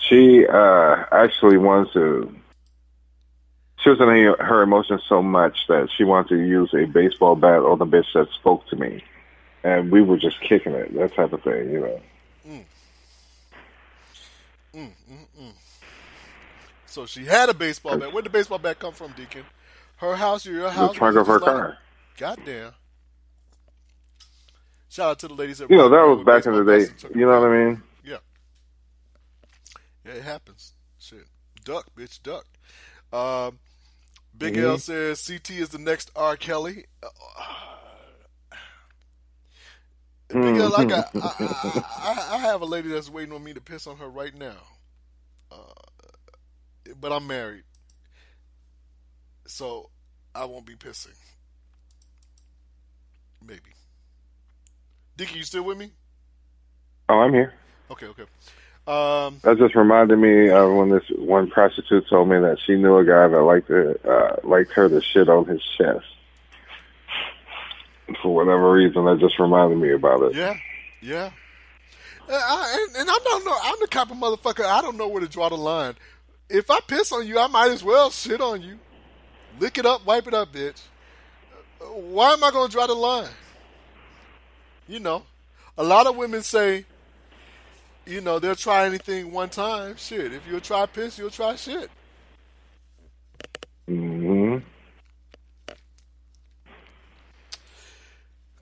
[0.00, 2.34] she uh, actually wants to.
[3.76, 7.36] She was in her, her emotions so much that she wanted to use a baseball
[7.36, 9.04] bat on the bitch that spoke to me,
[9.62, 12.00] and we were just kicking it, that type of thing, you know.
[12.48, 12.64] Mm,
[14.76, 14.90] mm,
[15.40, 15.52] mm.
[16.86, 18.12] So she had a baseball bat.
[18.12, 19.44] Where did the baseball bat come from, Deacon?
[19.96, 20.92] Her house or your house?
[20.92, 21.78] The trunk of her like- car.
[22.18, 22.72] Goddamn.
[24.88, 26.78] Shout out to the ladies that You know, that was back in the day.
[26.78, 27.82] bats and took You know what I mean?
[28.04, 28.16] Yeah.
[30.06, 30.72] Yeah, it happens.
[30.98, 31.26] Shit.
[31.64, 32.46] Duck, bitch, duck.
[33.12, 33.58] Um,
[34.36, 34.80] Big L Mhm.
[34.80, 36.36] says CT is the next R.
[36.36, 36.86] Kelly.
[37.02, 37.08] Uh,
[40.28, 41.10] Big L, I got.
[41.14, 44.08] I, I, I, I have a lady that's waiting on me to piss on her
[44.08, 44.56] right now.
[45.50, 45.56] Uh,
[47.00, 47.64] but I'm married,
[49.46, 49.90] so
[50.34, 51.16] I won't be pissing.
[53.46, 53.60] Maybe.
[55.16, 55.90] Dickie, you still with me?
[57.08, 57.54] Oh, I'm here.
[57.90, 58.24] Okay, okay.
[58.86, 62.96] Um, That just reminded me of when this one prostitute told me that she knew
[62.98, 66.04] a guy that liked to, uh, liked her to shit on his chest.
[68.22, 70.34] For whatever reason, that just reminded me about it.
[70.34, 70.56] Yeah,
[71.00, 71.30] yeah.
[72.28, 73.56] Uh, I, and, and I don't know.
[73.62, 74.64] I'm the type of motherfucker.
[74.64, 75.94] I don't know where to draw the line.
[76.48, 78.78] If I piss on you, I might as well shit on you.
[79.58, 80.80] Lick it up, wipe it up, bitch.
[81.80, 83.28] Why am I going to draw the line?
[84.88, 85.24] You know,
[85.76, 86.84] a lot of women say,
[88.06, 89.96] you know, they'll try anything one time.
[89.96, 91.90] Shit, if you'll try piss, you'll try shit.
[93.88, 94.58] hmm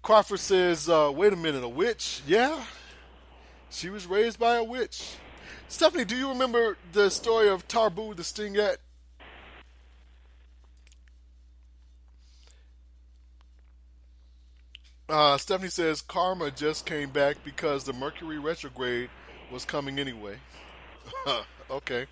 [0.04, 2.20] Crawford says, uh, wait a minute, a witch?
[2.26, 2.62] Yeah.
[3.70, 5.16] She was raised by a witch.
[5.66, 8.76] Stephanie, do you remember the story of Tarbu the Stingette?
[15.08, 19.08] Uh, Stephanie says karma just came back because the Mercury retrograde
[19.50, 20.36] was coming anyway.
[21.70, 22.04] okay.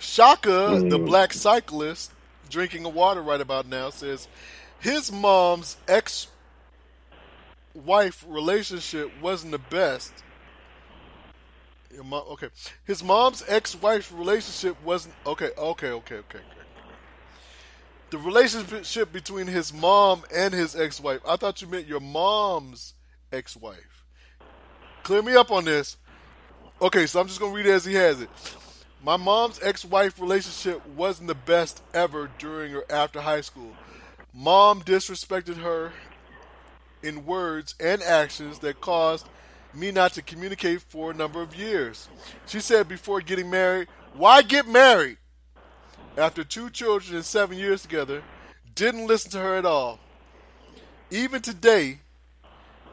[0.00, 2.12] Shaka, the black cyclist,
[2.50, 4.26] drinking a water right about now, says
[4.80, 6.26] his mom's ex
[7.76, 10.12] wife relationship wasn't the best.
[11.92, 12.48] Your mom, okay.
[12.84, 16.44] His mom's ex wife relationship wasn't okay, okay, okay, okay, okay.
[18.10, 21.20] The relationship between his mom and his ex wife.
[21.26, 22.94] I thought you meant your mom's
[23.32, 24.04] ex wife.
[25.02, 25.96] Clear me up on this.
[26.80, 28.30] Okay, so I'm just gonna read it as he has it.
[29.02, 33.72] My mom's ex wife relationship wasn't the best ever during or after high school.
[34.34, 35.92] Mom disrespected her
[37.06, 39.28] in words and actions that caused
[39.72, 42.08] me not to communicate for a number of years.
[42.46, 45.18] She said before getting married, Why get married?
[46.16, 48.22] After two children and seven years together,
[48.74, 49.98] didn't listen to her at all.
[51.10, 51.98] Even today,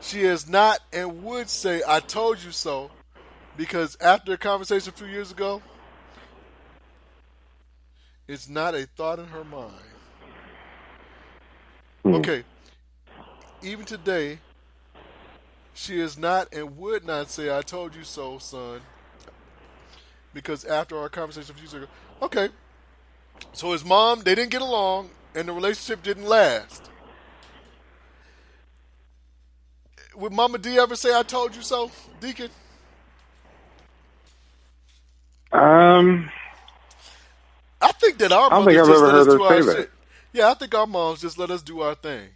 [0.01, 2.91] she has not and would say, I told you so,
[3.55, 5.61] because after a conversation a few years ago,
[8.27, 9.73] it's not a thought in her mind.
[12.03, 12.15] Hmm.
[12.15, 12.43] Okay.
[13.63, 14.39] Even today,
[15.73, 18.81] she is not and would not say, I told you so, son.
[20.33, 21.87] Because after our conversation a few years ago.
[22.21, 22.49] Okay.
[23.53, 26.89] So his mom, they didn't get along, and the relationship didn't last.
[30.15, 32.49] Would Mama D ever say, I told you so, Deacon?
[35.51, 36.29] Um,
[37.81, 39.37] I think that our I don't mothers think I've just ever let us heard her
[39.37, 39.77] do our say that.
[39.77, 39.91] shit.
[40.33, 42.29] Yeah, I think our moms just let us do our thing.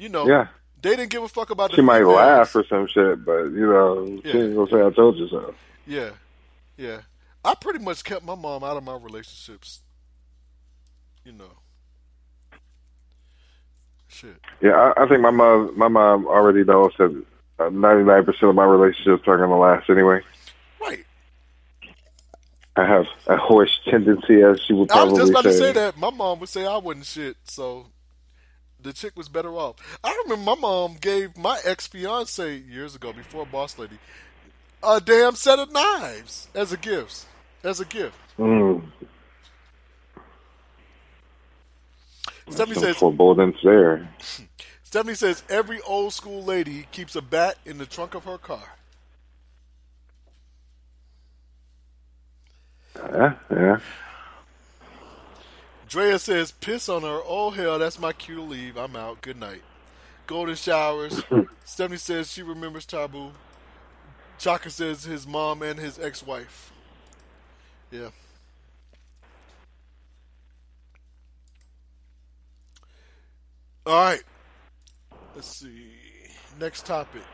[0.00, 0.46] You know, Yeah.
[0.80, 3.66] they didn't give a fuck about the she might laugh or some shit, but you
[3.66, 4.32] know, Yeah.
[4.32, 5.54] she ain't gonna say I told you so.
[5.86, 6.10] Yeah,
[6.78, 7.02] yeah.
[7.44, 9.80] I pretty much kept my mom out of my relationships.
[11.22, 11.50] You know,
[14.08, 14.36] shit.
[14.62, 17.24] Yeah, I, I think my mom, my mom already knows that
[17.58, 20.22] uh, ninety nine percent of my relationships are gonna last anyway.
[20.80, 21.04] Right.
[22.74, 25.10] I have a horse tendency, as she would probably say.
[25.10, 25.58] I was just about to say.
[25.58, 25.98] say that.
[25.98, 27.84] My mom would say I wasn't shit, so
[28.82, 29.76] the chick was better off.
[30.02, 33.98] I remember my mom gave my ex fiance years ago, before Boss Lady,
[34.82, 37.26] a damn set of knives as a gift.
[37.62, 38.16] As a gift.
[38.38, 38.82] Mm.
[42.48, 44.08] Stephanie Some says forebodings there.
[44.82, 48.76] Stephanie says every old school lady keeps a bat in the trunk of her car.
[52.96, 53.76] Yeah, yeah.
[55.90, 57.20] Drea says piss on her.
[57.26, 58.76] Oh hell, that's my cue to leave.
[58.76, 59.20] I'm out.
[59.22, 59.62] Good night.
[60.28, 61.20] Golden showers.
[61.64, 63.32] Stephanie says she remembers Taboo.
[64.38, 66.72] Chaka says his mom and his ex-wife.
[67.90, 68.10] Yeah.
[73.84, 74.22] All right.
[75.34, 75.90] Let's see.
[76.60, 77.26] Next topic.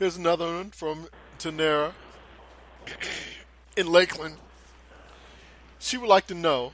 [0.00, 1.06] Here's another one from
[1.38, 1.92] Tanera
[3.76, 4.38] in Lakeland.
[5.82, 6.72] She would like to know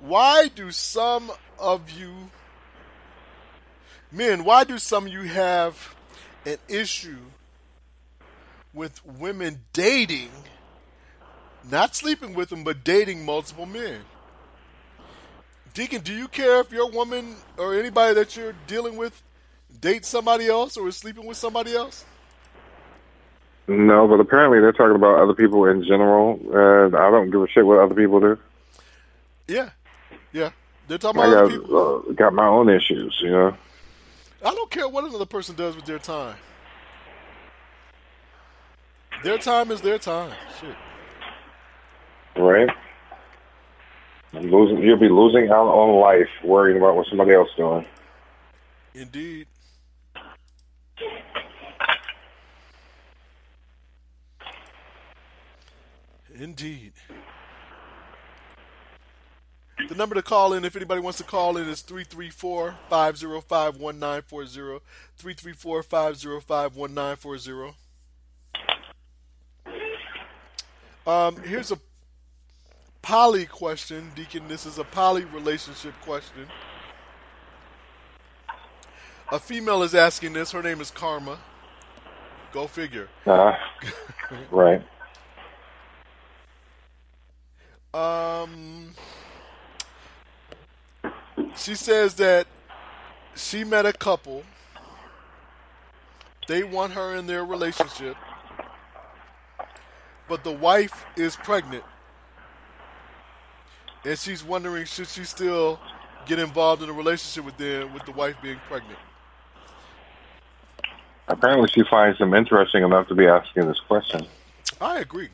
[0.00, 2.30] why do some of you
[4.12, 5.94] men, why do some of you have
[6.44, 7.16] an issue
[8.74, 10.30] with women dating,
[11.70, 14.02] not sleeping with them, but dating multiple men?
[15.72, 19.22] Deacon, do you care if your woman or anybody that you're dealing with
[19.80, 22.04] dates somebody else or is sleeping with somebody else?
[23.68, 26.40] No, but apparently they're talking about other people in general.
[26.52, 28.38] And I don't give a shit what other people do.
[29.46, 29.70] Yeah,
[30.32, 30.50] yeah.
[30.88, 32.04] They're talking I about other got people.
[32.08, 33.56] uh, got my own issues, you know.
[34.44, 36.36] I don't care what another person does with their time.
[39.22, 40.32] Their time is their time.
[40.60, 40.74] Shit.
[42.36, 42.68] Right?
[44.32, 44.82] I'm losing.
[44.82, 47.86] You'll be losing out on life worrying about what somebody else is doing.
[48.94, 49.46] Indeed.
[56.40, 56.94] Indeed.
[59.88, 64.84] The number to call in, if anybody wants to call in, is 334 505 1940.
[65.18, 67.74] 334 505 1940.
[71.06, 71.78] Um, here's a
[73.02, 74.48] poly question, Deacon.
[74.48, 76.46] This is a poly relationship question.
[79.30, 80.52] A female is asking this.
[80.52, 81.38] Her name is Karma.
[82.52, 83.08] Go figure.
[83.26, 83.52] Uh,
[84.50, 84.82] right.
[87.92, 88.94] Um,
[91.56, 92.46] she says that
[93.34, 94.44] she met a couple.
[96.46, 98.16] They want her in their relationship,
[100.28, 101.84] but the wife is pregnant,
[104.04, 105.78] and she's wondering should she still
[106.26, 108.98] get involved in a relationship with them with the wife being pregnant.
[111.28, 114.26] Apparently, she finds them interesting enough to be asking this question.
[114.80, 115.28] I agree.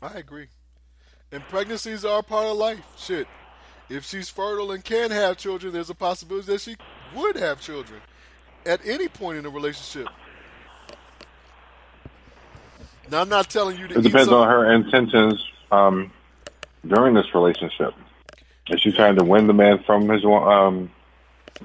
[0.00, 0.48] I agree.
[1.32, 2.84] And pregnancies are part of life.
[2.98, 3.26] Shit.
[3.88, 6.76] If she's fertile and can have children, there's a possibility that she
[7.14, 8.00] would have children
[8.64, 10.08] at any point in a relationship.
[13.10, 16.12] Now, I'm not telling you to It depends on her intentions um,
[16.86, 17.92] during this relationship.
[18.68, 20.90] Is she trying to win the man from his um,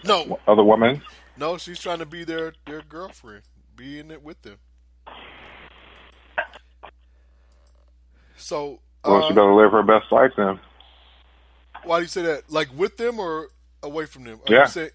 [0.03, 1.01] No, other woman?
[1.37, 3.43] no, she's trying to be their their girlfriend,
[3.75, 4.57] be in it with them.
[8.35, 10.59] So, Well, uh, she better live her best life then.
[11.83, 12.49] why do you say that?
[12.51, 13.49] Like with them or
[13.83, 14.39] away from them?
[14.47, 14.65] Or Yeah.
[14.65, 14.89] Say,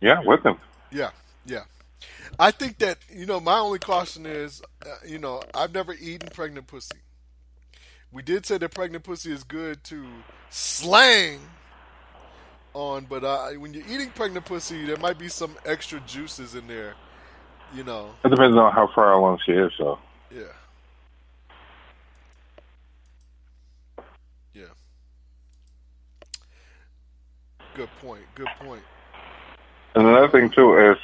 [0.00, 0.58] Yeah, with them.
[0.90, 1.10] Yeah,
[1.44, 1.64] yeah.
[2.38, 6.28] I think that you know my only caution is, uh, you know, I've never eaten
[6.30, 6.98] pregnant pussy.
[8.12, 10.04] We did say that pregnant pussy is good to
[10.48, 11.40] slang
[12.72, 16.66] on, but uh, when you're eating pregnant pussy, there might be some extra juices in
[16.66, 16.94] there.
[17.74, 19.98] You know, It depends on how far along she is, so.
[20.30, 20.42] yeah.
[27.74, 28.22] Good point.
[28.34, 28.82] Good point.
[29.94, 30.96] And another thing, too, is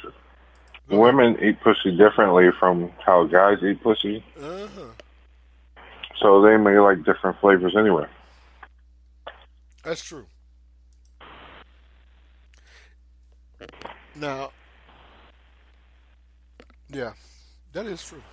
[0.89, 4.23] women eat pussy differently from how guys eat pussy.
[4.39, 5.81] Uh huh.
[6.19, 8.05] So they may like different flavors anyway.
[9.83, 10.25] That's true.
[14.15, 14.51] Now,
[16.89, 17.13] yeah,
[17.73, 18.23] that is true.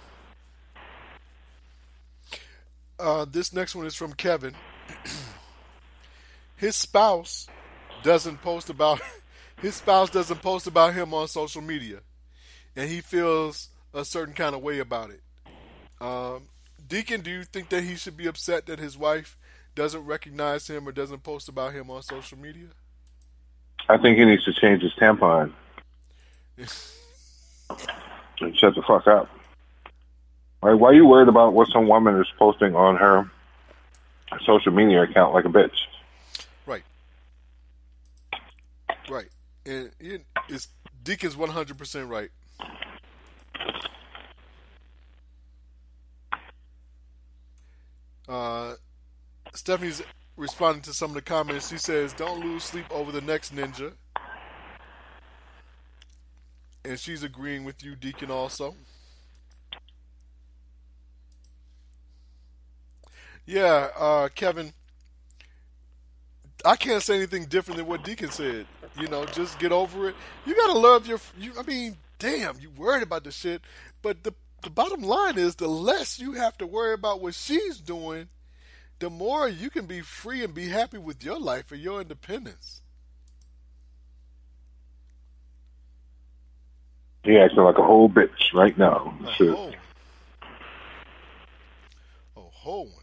[2.98, 4.54] Uh, this next one is from Kevin.
[6.56, 7.48] his spouse
[8.04, 9.00] doesn't post about
[9.60, 11.98] his spouse doesn't post about him on social media,
[12.76, 15.20] and he feels a certain kind of way about it.
[16.00, 16.42] Um,
[16.86, 19.36] Deacon, do you think that he should be upset that his wife
[19.74, 22.68] doesn't recognize him or doesn't post about him on social media?
[23.88, 25.52] I think he needs to change his tampon
[28.40, 29.28] and shut the fuck up.
[30.62, 33.30] Like, why are you worried about what some woman is posting on her
[34.46, 35.76] social media account like a bitch?
[36.66, 36.82] Right.
[39.08, 39.28] Right.
[39.66, 40.68] And it, it's
[41.02, 42.30] Deacon's one hundred percent right.
[48.26, 48.74] Uh,
[49.52, 50.02] Stephanie's
[50.36, 51.68] responding to some of the comments.
[51.68, 53.92] She says, "Don't lose sleep over the next ninja,"
[56.84, 58.30] and she's agreeing with you, Deacon.
[58.30, 58.74] Also,
[63.44, 64.72] yeah, uh, Kevin.
[66.64, 68.66] I can't say anything different than what Deacon said.
[69.00, 70.14] You know, just get over it.
[70.46, 71.18] You gotta love your.
[71.38, 73.62] You, I mean, damn, you worried about the shit,
[74.02, 74.32] but the
[74.62, 78.28] the bottom line is, the less you have to worry about what she's doing,
[78.98, 82.80] the more you can be free and be happy with your life and your independence.
[87.24, 89.16] He acting like a whole bitch right now.
[89.26, 89.54] A Shit.
[89.54, 89.74] whole,
[92.36, 92.94] a whole one.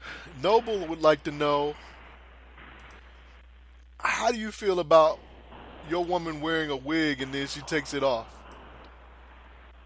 [0.42, 1.74] Noble would like to know
[4.02, 5.18] how do you feel about
[5.88, 8.26] your woman wearing a wig and then she takes it off?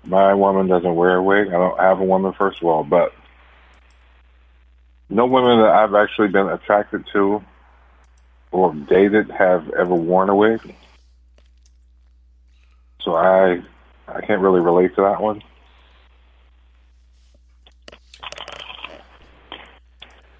[0.04, 1.48] My woman doesn't wear a wig.
[1.48, 3.12] I don't have a woman, first of all, but
[5.08, 7.42] no women that I've actually been attracted to
[8.52, 10.74] or dated have ever worn a wig.
[13.02, 13.62] So I
[14.08, 15.42] I can't really relate to that one.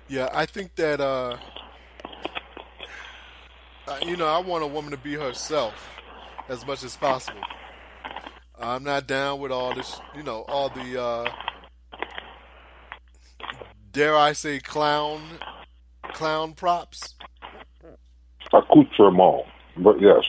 [0.09, 1.37] Yeah, I think that uh,
[3.87, 5.75] uh, you know, I want a woman to be herself
[6.49, 7.41] as much as possible.
[8.59, 11.31] I'm not down with all this, you know, all the uh,
[13.93, 15.21] dare I say clown
[16.03, 17.15] clown props.
[18.53, 19.45] Accoutrement.
[19.77, 20.25] But yes.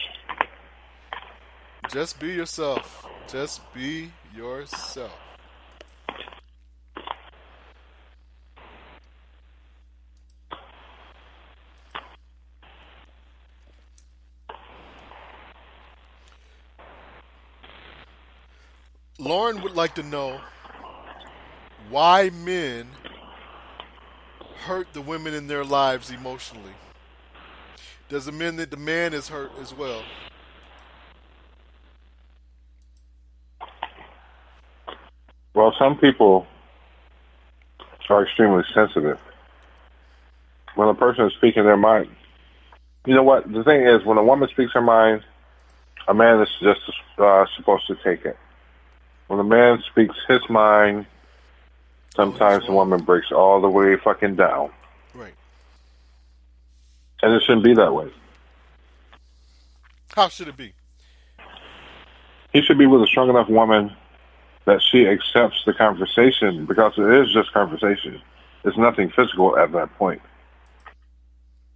[1.89, 3.07] Just be yourself.
[3.27, 5.26] Just be yourself.
[19.27, 20.39] Lauren would like to know
[21.89, 22.87] why men
[24.59, 26.71] hurt the women in their lives emotionally.
[28.07, 30.01] Does it mean that the man is hurt as well?
[35.53, 36.47] Well, some people
[38.09, 39.19] are extremely sensitive.
[40.75, 42.09] When a person is speaking their mind,
[43.05, 43.51] you know what?
[43.51, 45.23] The thing is, when a woman speaks her mind,
[46.07, 46.79] a man is just
[47.17, 48.37] uh, supposed to take it.
[49.27, 51.05] When a man speaks his mind,
[52.15, 54.71] sometimes the woman breaks all the way fucking down.
[55.13, 55.33] Right.
[57.21, 58.11] And it shouldn't be that way.
[60.15, 60.73] How should it be?
[62.53, 63.95] He should be with a strong enough woman
[64.65, 68.21] that she accepts the conversation because it is just conversation.
[68.63, 70.21] It's nothing physical at that point.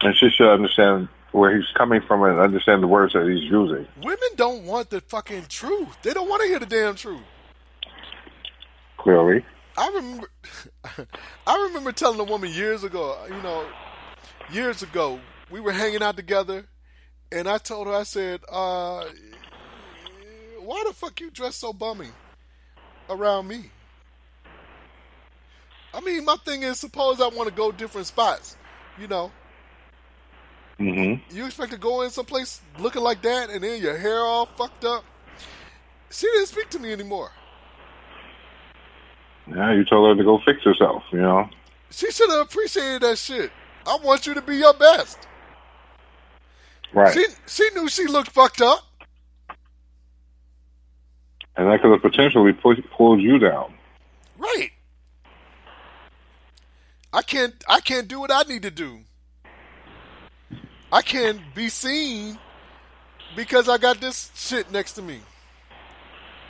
[0.01, 3.87] And she should understand where he's coming from and understand the words that he's using.
[4.01, 6.01] Women don't want the fucking truth.
[6.01, 7.21] They don't want to hear the damn truth.
[9.01, 9.43] Clearly.
[9.77, 10.27] I remember
[11.47, 13.65] I remember telling a woman years ago, you know,
[14.51, 16.67] years ago, we were hanging out together
[17.31, 19.05] and I told her I said, uh
[20.59, 22.09] why the fuck you dress so bummy
[23.09, 23.71] around me?
[25.93, 28.55] I mean, my thing is suppose I want to go different spots,
[28.99, 29.31] you know.
[30.79, 31.35] Mm-hmm.
[31.35, 34.85] You expect to go in someplace looking like that and then your hair all fucked
[34.85, 35.03] up?
[36.11, 37.31] She didn't speak to me anymore.
[39.55, 41.49] Yeah, you told her to go fix herself, you know.
[41.89, 43.51] She should have appreciated that shit.
[43.85, 45.17] I want you to be your best.
[46.93, 47.13] Right.
[47.13, 48.83] She she knew she looked fucked up.
[51.57, 53.73] and that could have potentially pu- pulled you down.
[54.37, 54.71] Right.
[57.13, 58.99] I can't I can't do what I need to do.
[60.91, 62.37] I can't be seen
[63.35, 65.19] because I got this shit next to me.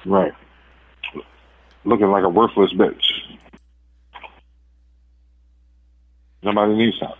[0.05, 0.33] Right.
[1.83, 3.03] Looking like a worthless bitch.
[6.43, 7.15] Nobody needs that.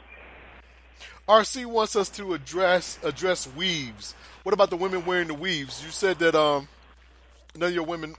[1.28, 4.16] RC wants us to address address weaves.
[4.43, 5.84] What about the women wearing the weaves?
[5.84, 6.68] You said that um
[7.55, 8.16] none of your women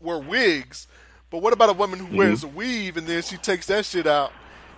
[0.00, 0.86] wear wigs,
[1.30, 4.06] but what about a woman who wears a weave and then she takes that shit
[4.06, 4.32] out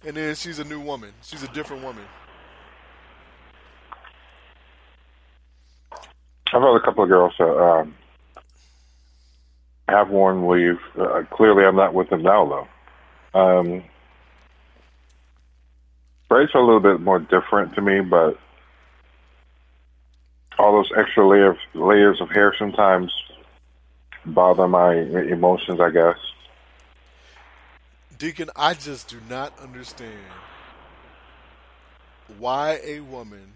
[0.05, 1.12] and then she's a new woman?
[1.22, 2.05] She's a different woman.
[6.53, 7.94] I've had a couple of girls that um,
[9.91, 10.78] have worn weave.
[10.99, 12.66] Uh, clearly, I'm not with them now,
[13.34, 13.38] though.
[13.41, 13.84] Um,
[16.28, 18.38] braids are a little bit more different to me, but
[20.59, 23.12] all those extra layers layers of hair sometimes
[24.26, 25.80] bother my emotions.
[25.80, 26.16] I guess.
[28.18, 30.18] Deacon, I just do not understand
[32.38, 33.55] why a woman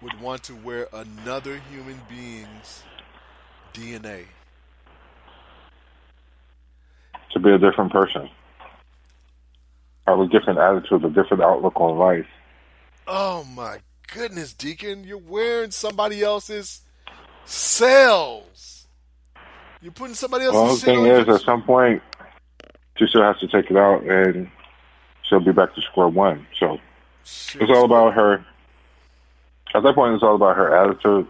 [0.00, 2.84] would want to wear another human being's
[3.74, 4.26] DNA.
[7.38, 8.28] To be a different person.
[10.08, 12.26] have a different attitude, a different outlook on life.
[13.06, 13.78] Oh my
[14.12, 16.80] goodness, Deacon, you're wearing somebody else's
[17.44, 18.88] cells.
[19.80, 22.02] You're putting somebody else's Well, the thing is, your- at some point,
[22.96, 24.50] she still has to take it out, and
[25.22, 26.44] she'll be back to square one.
[26.58, 26.80] So
[27.24, 28.44] it's all about her.
[29.74, 31.28] At that point, it's all about her attitude,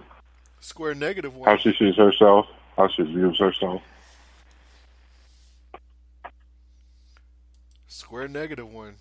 [0.61, 1.51] square negative one.
[1.51, 2.47] how she sees herself,
[2.79, 3.83] how she views herself.
[7.99, 8.95] Square negative one.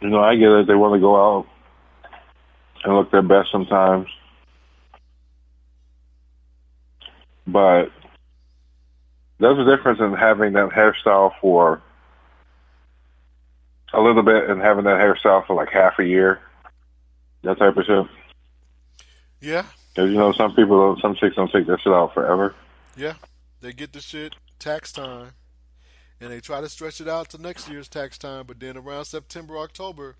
[0.00, 0.66] You know, I get it.
[0.66, 1.46] They want to go out
[2.84, 4.08] and look their best sometimes.
[7.46, 7.90] But
[9.38, 11.82] there's a difference in having that hairstyle for
[13.92, 16.40] a little bit and having that hairstyle for like half a year.
[17.42, 18.06] That type of shit.
[19.42, 19.66] Yeah,
[20.00, 22.54] Because, you know, some people, don't, some chicks don't take that shit out forever.
[22.96, 23.14] yeah.
[23.60, 25.32] They get the shit tax time,
[26.18, 28.46] and they try to stretch it out to next year's tax time.
[28.46, 30.16] But then around September, October,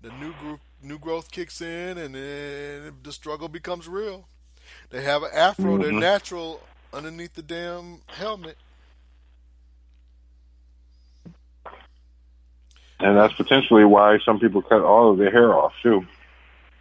[0.00, 4.26] the new group, new growth kicks in, and then the struggle becomes real.
[4.88, 6.00] They have an afro, they're Mhm.
[6.00, 6.62] natural
[6.94, 8.56] underneath the damn helmet.
[13.00, 16.06] And that's potentially why some people cut all of their hair off, too.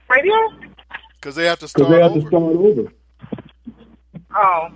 [0.10, 0.34] Radio?
[1.26, 2.22] Because they have to start they have over.
[2.22, 2.94] to start over.
[4.36, 4.68] Oh.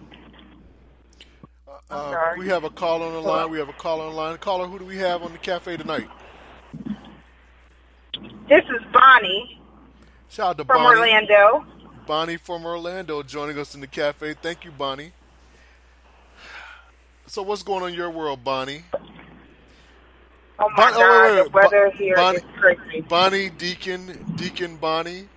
[1.91, 3.51] Uh, we have a call on the line.
[3.51, 4.35] We have a call on the line.
[4.39, 6.07] Caller, who do we have on the cafe tonight?
[8.49, 9.61] This is Bonnie
[10.29, 11.01] Shout out to from Bonnie.
[11.01, 11.65] Orlando.
[12.07, 14.33] Bonnie from Orlando joining us in the cafe.
[14.33, 15.11] Thank you, Bonnie.
[17.27, 18.85] So what's going on in your world, Bonnie?
[20.57, 23.01] Oh my Bon- God, wait, wait, the weather Bon- here Bonnie, is crazy.
[23.01, 25.27] Bonnie, Deacon, Deacon, Bonnie.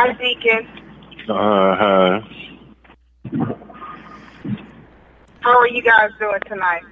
[0.00, 0.64] Hi, Deacon.
[1.28, 2.20] Uh-huh.
[5.40, 6.82] How are you guys doing tonight?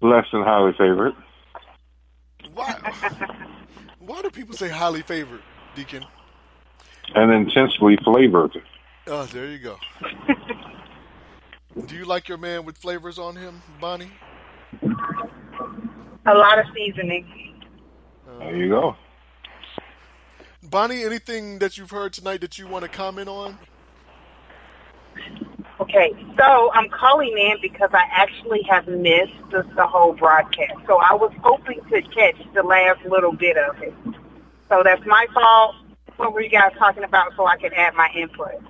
[0.00, 1.14] Less than highly favored.
[2.54, 2.78] Why?
[3.98, 5.42] Why do people say highly favored,
[5.74, 6.04] Deacon?
[7.16, 8.62] And intensely flavored.
[9.08, 9.78] Oh, there you go.
[11.86, 14.12] do you like your man with flavors on him, Bonnie?
[16.24, 17.26] A lot of seasoning.
[18.38, 18.96] There you go.
[20.74, 23.56] Bonnie, anything that you've heard tonight that you want to comment on?
[25.78, 30.74] Okay, so I'm calling in because I actually have missed the, the whole broadcast.
[30.88, 33.94] So I was hoping to catch the last little bit of it.
[34.68, 35.76] So that's my fault.
[36.16, 38.60] What were you guys talking about so I could add my input?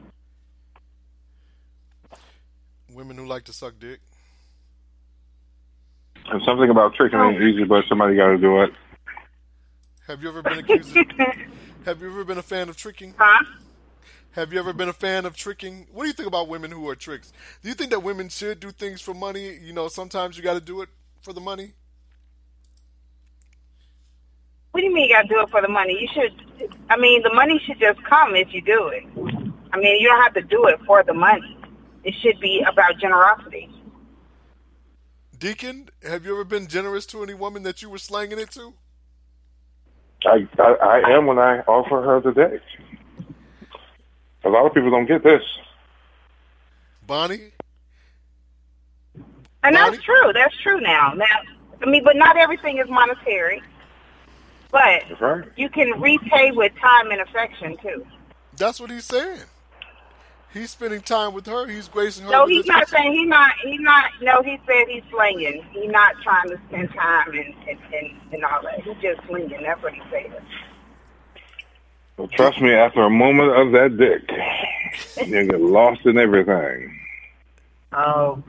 [2.93, 4.01] Women who like to suck dick.
[6.27, 8.75] And something about tricking ain't easy, but somebody got to do it.
[10.07, 10.95] Have you ever been accused?
[10.95, 11.07] Of,
[11.85, 13.15] have you ever been a fan of tricking?
[13.17, 13.45] Huh?
[14.33, 15.87] Have you ever been a fan of tricking?
[15.93, 17.33] What do you think about women who are tricks?
[17.63, 19.59] Do you think that women should do things for money?
[19.63, 20.89] You know, sometimes you got to do it
[21.23, 21.73] for the money.
[24.73, 25.97] What do you mean you got to do it for the money?
[26.01, 29.05] You should, I mean, the money should just come if you do it.
[29.73, 31.57] I mean, you don't have to do it for the money.
[32.03, 33.71] It should be about generosity.
[35.39, 38.75] Deacon, have you ever been generous to any woman that you were slanging it to?
[40.27, 42.63] I, I, I am when I offer her the dick.
[44.45, 45.43] A lot of people don't get this.
[47.07, 47.53] Bonnie?
[49.63, 50.33] And that's true.
[50.35, 51.15] That's true now.
[51.15, 51.27] Now,
[51.83, 53.63] I mean, but not everything is monetary.
[54.71, 55.45] But right.
[55.57, 58.07] you can repay with time and affection too.
[58.57, 59.41] That's what he's saying.
[60.55, 61.67] He's spending time with her.
[61.67, 62.31] He's gracing her.
[62.31, 63.53] No, with he's his not saying he's not.
[63.61, 64.05] He's not.
[64.23, 65.67] No, he said he's slinging.
[65.73, 68.81] He's not trying to spend time and and, and, and all that.
[68.81, 69.63] He's just slinging.
[69.65, 70.41] That's what he said.
[72.17, 77.01] Well, trust me, after a moment of that dick, you get lost in everything.
[77.93, 78.41] Oh.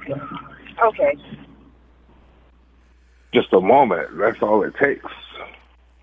[0.83, 1.17] Okay.
[3.33, 4.15] Just a moment.
[4.19, 5.11] That's all it takes.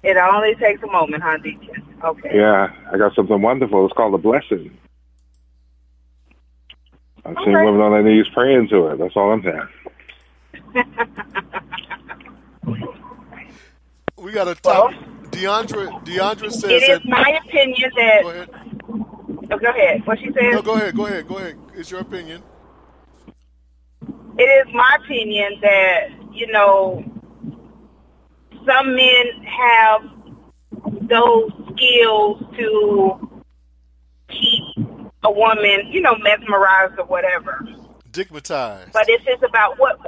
[0.03, 1.85] It only takes a moment, huh, Deacon?
[2.03, 2.31] Okay.
[2.35, 3.87] Yeah, I got something wonderful.
[3.87, 4.77] It's called a blessing.
[7.25, 7.65] I've seen Okay.
[7.65, 8.99] women on their knees praying to it.
[8.99, 9.69] That's all I'm saying.
[14.19, 14.93] We got a top.
[15.31, 16.05] Deandra.
[16.05, 17.05] Deandra says It is that.
[17.07, 18.23] my opinion that.
[18.23, 18.51] Go ahead.
[19.51, 20.07] Oh, go ahead.
[20.07, 20.53] What she said.
[20.53, 20.95] No, go ahead.
[20.97, 21.27] Go ahead.
[21.29, 21.59] Go ahead.
[21.75, 22.43] It's your opinion.
[24.39, 27.05] it is my opinion that you know
[28.67, 30.03] some men have
[31.09, 33.43] those skills to
[34.29, 34.62] keep
[35.25, 37.65] a woman, you know, mesmerized or whatever.
[38.11, 38.93] Digmatized.
[38.93, 39.99] But it's just about what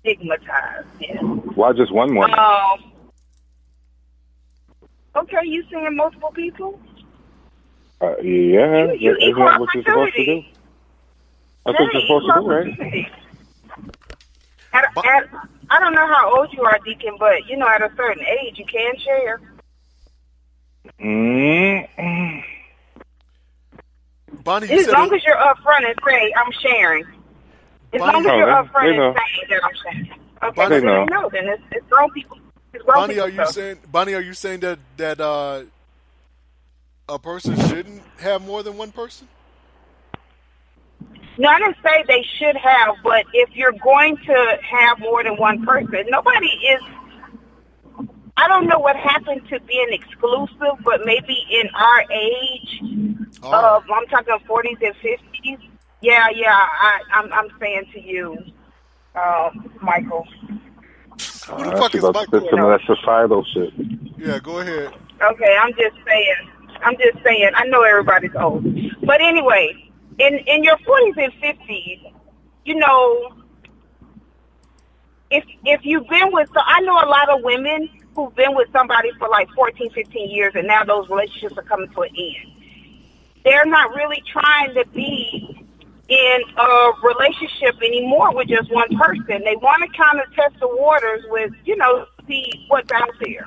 [0.00, 0.86] stigmatized.
[1.00, 1.20] Yeah.
[1.22, 2.38] Why just one woman?
[2.38, 2.92] Um.
[5.16, 6.78] Okay, you seeing multiple people?
[8.00, 10.32] Uh, yeah, You- you isn't equal that what you're supposed to do?
[10.32, 10.52] opportunity.
[11.64, 13.12] That's what you're supposed to do, right?
[14.72, 15.28] At, at,
[15.70, 18.58] I don't know how old you are, Deacon, but you know, at a certain age,
[18.58, 19.40] you can share.
[21.00, 22.44] Mm.
[24.44, 27.04] Bonnie, you As said long it- as you're upfront and say, "I'm sharing."
[27.92, 29.14] As Bonnie- long as you're they- upfront and know.
[29.14, 30.10] saying that I'm sharing.
[30.42, 31.04] Okay, Bonnie- then They know.
[31.06, 31.28] know.
[31.30, 32.38] Then it's, it's grown people.
[32.74, 33.48] It's grown Bonnie, people are you stuff.
[33.50, 35.62] saying Bonnie, are you saying that that uh,
[37.08, 39.28] a person shouldn't have more than one person?
[41.36, 45.36] No, I didn't say they should have, but if you're going to have more than
[45.36, 46.80] one person, nobody is.
[48.36, 52.80] I don't know what happened to being exclusive, but maybe in our age,
[53.42, 53.76] Oh.
[53.76, 55.58] of I'm talking 40s and 50s.
[56.00, 56.48] Yeah, yeah.
[56.54, 58.38] I, I'm I'm saying to you,
[59.14, 60.26] um, Michael.
[61.48, 62.48] Who the Uh, fuck is Michael?
[62.50, 63.72] some of that societal shit.
[64.18, 64.92] Yeah, go ahead.
[65.22, 66.50] Okay, I'm just saying.
[66.82, 67.50] I'm just saying.
[67.54, 68.64] I know everybody's old,
[69.06, 69.74] but anyway,
[70.18, 72.12] in in your 40s and 50s,
[72.64, 73.34] you know,
[75.30, 78.68] if if you've been with, so I know a lot of women who've been with
[78.72, 82.52] somebody for like 14, 15 years, and now those relationships are coming to an end.
[83.44, 85.64] They're not really trying to be
[86.08, 89.42] in a relationship anymore with just one person.
[89.44, 93.44] They want to kind of test the waters with, you know, see what's out there.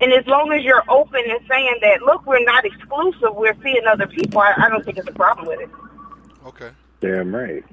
[0.00, 3.86] And as long as you're open and saying that, look, we're not exclusive, we're seeing
[3.86, 5.70] other people, I, I don't think it's a problem with it.
[6.46, 6.70] Okay.
[7.00, 7.64] Damn right.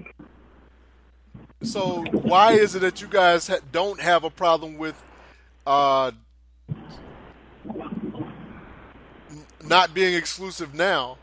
[1.64, 5.02] So why is it that you guys ha- don't have a problem with
[5.66, 6.12] uh,
[9.64, 11.18] not being exclusive now,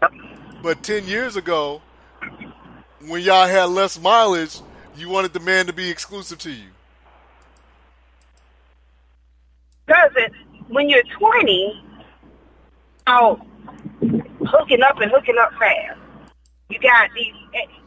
[0.62, 1.82] but ten years ago,
[3.06, 4.60] when y'all had less mileage,
[4.96, 6.68] you wanted the man to be exclusive to you?
[9.88, 10.32] It,
[10.68, 11.82] when you're 20,
[13.08, 13.40] out
[14.46, 15.98] hooking up and hooking up fast.
[16.68, 17.34] You got these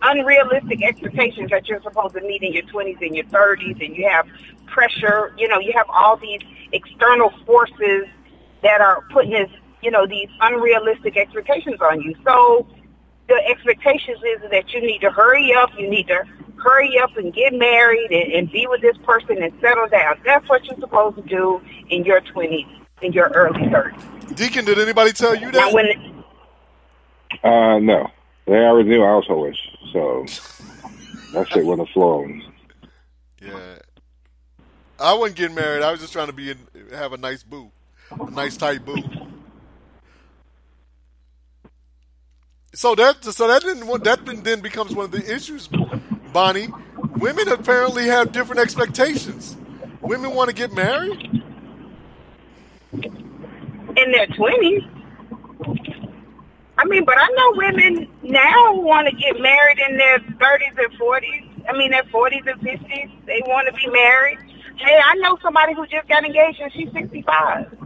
[0.02, 4.10] unrealistic expectations that you're supposed to meet in your 20s and your 30s, and you
[4.10, 4.26] have
[4.72, 5.34] pressure.
[5.38, 6.41] You know, you have all these
[6.72, 8.05] external forces
[8.63, 9.49] that are putting this,
[9.82, 12.15] you know, these unrealistic expectations on you.
[12.24, 12.67] So
[13.28, 15.69] the expectations is that you need to hurry up.
[15.78, 16.24] You need to
[16.57, 20.19] hurry up and get married and, and be with this person and settle down.
[20.26, 22.67] That's what you're supposed to do in your 20s,
[23.01, 24.36] in your early 30s.
[24.36, 25.74] Deacon, did anybody tell you Now, that?
[25.74, 26.24] when
[27.43, 28.07] Uh, no.
[28.45, 29.57] They already knew I was hoish,
[29.93, 30.26] so
[31.34, 32.41] that shit would have flown.
[33.41, 33.78] Yeah.
[35.02, 35.84] I wasn't getting married.
[35.84, 36.60] I was just trying to be in,
[36.93, 37.72] have a nice boo,
[38.28, 39.04] a nice tight boo.
[42.74, 45.70] So that so that didn't that then- then becomes one of the issues,
[46.34, 46.70] Bonnie.
[47.18, 49.58] Women apparently have different expectations.
[50.02, 51.43] Women want to get married.
[53.97, 54.84] in their 20s,
[56.78, 60.99] I mean, but I know women now want to get married in their 30s and
[60.99, 61.70] 40s.
[61.70, 63.12] I mean, their 40s and 50s.
[63.28, 64.39] They want to be married.
[64.78, 67.78] Hey, I know somebody who just got engaged and she's 65.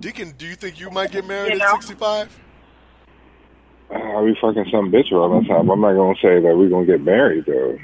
[0.00, 2.40] Deacon, do you think you might get married You at sixty-five?
[3.90, 5.70] I'll be fucking some bitch around the time.
[5.70, 7.78] I'm not gonna say that we're gonna get married though.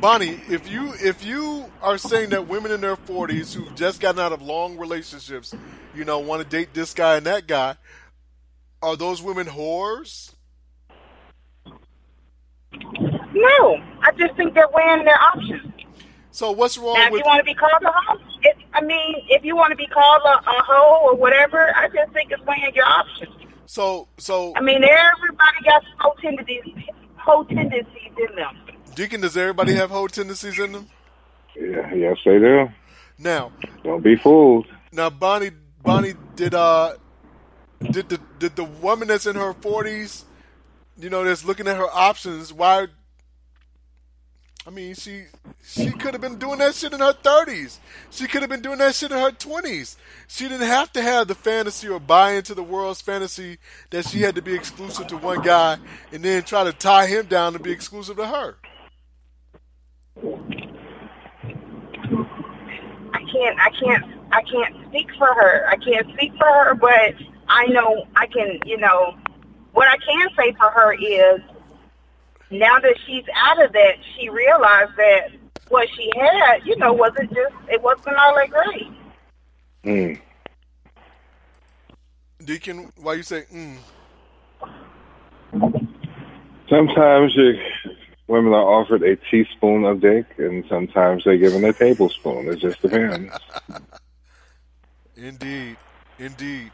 [0.00, 4.20] Bonnie, if you if you are saying that women in their forties who've just gotten
[4.20, 5.54] out of long relationships,
[5.94, 7.74] you know, want to date this guy and that guy,
[8.80, 10.34] are those women whores?
[13.40, 15.72] No, I just think they're weighing their options.
[16.30, 18.80] So what's wrong Now, if with you want to be called a hoe, if, I
[18.80, 22.30] mean, if you want to be called a, a hoe or whatever, I just think
[22.30, 23.34] it's weighing your options.
[23.66, 26.62] so so I mean, everybody got hoe tendencies,
[27.16, 28.56] hoe tendencies in them.
[28.94, 29.20] Deacon?
[29.20, 30.88] Does everybody have hoe tendencies in them?
[31.56, 32.68] Yeah, yes they do.
[33.18, 33.50] Now,
[33.82, 34.66] Don't be fooled.
[34.92, 35.50] now Bonnie,
[35.82, 36.92] Bonnie, did uh,
[37.90, 40.24] did the did the woman that's in her forties,
[40.96, 42.52] you know, that's looking at her options?
[42.52, 42.86] Why?
[44.68, 45.22] I mean, she
[45.64, 47.80] she could have been doing that shit in her thirties.
[48.10, 49.96] She could have been doing that shit in her twenties.
[50.26, 53.56] She didn't have to have the fantasy or buy into the world's fantasy
[53.88, 55.78] that she had to be exclusive to one guy
[56.12, 58.58] and then try to tie him down to be exclusive to her.
[63.14, 65.66] I can't, I can't, I can't speak for her.
[65.66, 67.14] I can't speak for her, but
[67.48, 69.16] I know I can, you know,
[69.72, 71.40] what I can say for her is
[72.50, 75.30] now that she's out of that, she realized that
[75.68, 78.92] what she had, you know, wasn't just, it wasn't all that great.
[79.84, 80.20] Mm.
[82.44, 83.76] Deacon, why you say mm?
[86.68, 87.58] Sometimes you,
[88.26, 92.48] women are offered a teaspoon of dick, and sometimes they're given a tablespoon.
[92.48, 93.32] It just depends.
[95.16, 95.76] Indeed,
[96.20, 96.70] indeed.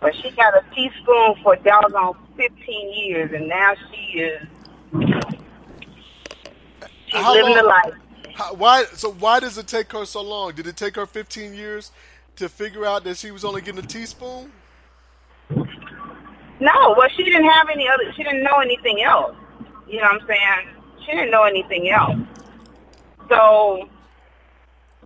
[0.00, 4.46] But she got a teaspoon for doggone 15 years, and now she is
[5.00, 5.14] she's
[7.12, 7.94] How living the long- life.
[8.34, 8.84] How, why?
[8.94, 10.52] So why does it take her so long?
[10.54, 11.92] Did it take her 15 years
[12.36, 14.50] to figure out that she was only getting a teaspoon?
[15.50, 18.10] No, well, she didn't have any other.
[18.16, 19.36] She didn't know anything else.
[19.86, 20.68] You know what I'm saying?
[21.04, 22.16] She didn't know anything else.
[23.28, 23.88] So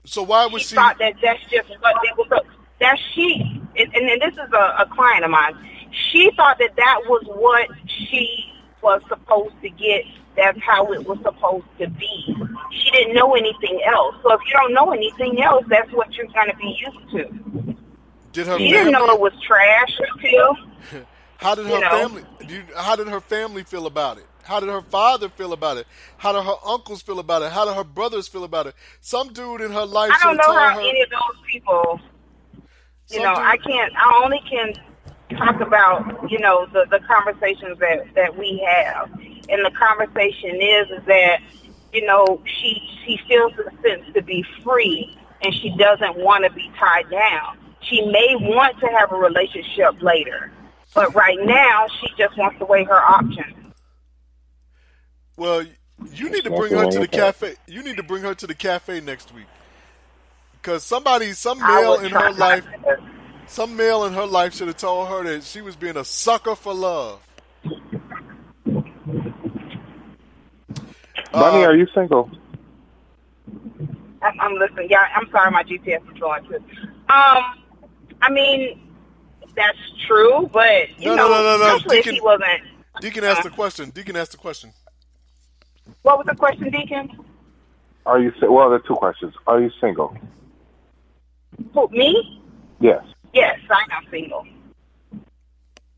[0.04, 0.74] So why was she, she?
[0.76, 2.40] thought that that's just what they were.
[2.78, 5.56] That she, and, and then this is a, a client of mine.
[6.10, 8.45] She thought that that was what she
[8.86, 10.04] was supposed to get.
[10.36, 12.36] That's how it was supposed to be.
[12.70, 14.14] She didn't know anything else.
[14.22, 17.76] So if you don't know anything else, that's what you're going to be used to.
[18.32, 20.56] Did her She didn't know it was trash until
[21.38, 21.90] How did her know.
[21.90, 22.24] family?
[22.46, 24.26] Do you, how did her family feel about it?
[24.42, 25.86] How did her father feel about it?
[26.18, 27.50] How did her uncles feel about it?
[27.50, 28.74] How did her brothers feel about it?
[29.00, 30.80] Some dude in her life I don't know how her.
[30.80, 32.00] any of those people.
[33.10, 33.92] You know, dude- I can't.
[33.96, 34.72] I only can
[35.36, 39.10] talk about you know the the conversations that that we have,
[39.48, 41.40] and the conversation is is that
[41.92, 46.52] you know she she feels the sense to be free, and she doesn't want to
[46.52, 47.58] be tied down.
[47.80, 50.50] She may want to have a relationship later,
[50.94, 53.54] but right now she just wants to weigh her options.
[55.36, 55.64] Well,
[56.12, 57.54] you need to bring her to the cafe.
[57.66, 59.46] You need to bring her to the cafe next week.
[60.52, 62.98] Because somebody, some male in her life, to.
[63.46, 66.54] Some male in her life should have told her that she was being a sucker
[66.54, 67.20] for love.
[71.32, 72.30] Bunny, Uh, are you single?
[74.22, 74.88] I'm, I'm listening.
[74.90, 76.56] Yeah, I'm sorry, my GPS is going too.
[77.08, 77.44] Um,
[78.22, 78.80] I mean,
[79.54, 81.76] that's true, but you No, no, know, no, no, no.
[81.76, 82.62] especially if Deacon- he wasn't.
[83.00, 83.90] Deacon asked the question.
[83.90, 84.72] Deacon asked the question.
[86.02, 87.10] What was the question, Deacon?
[88.06, 88.68] Are you si- well?
[88.70, 89.34] There are two questions.
[89.46, 90.16] Are you single?
[91.74, 92.40] Who, me?
[92.80, 93.04] Yes.
[93.36, 94.46] Yes, I am single.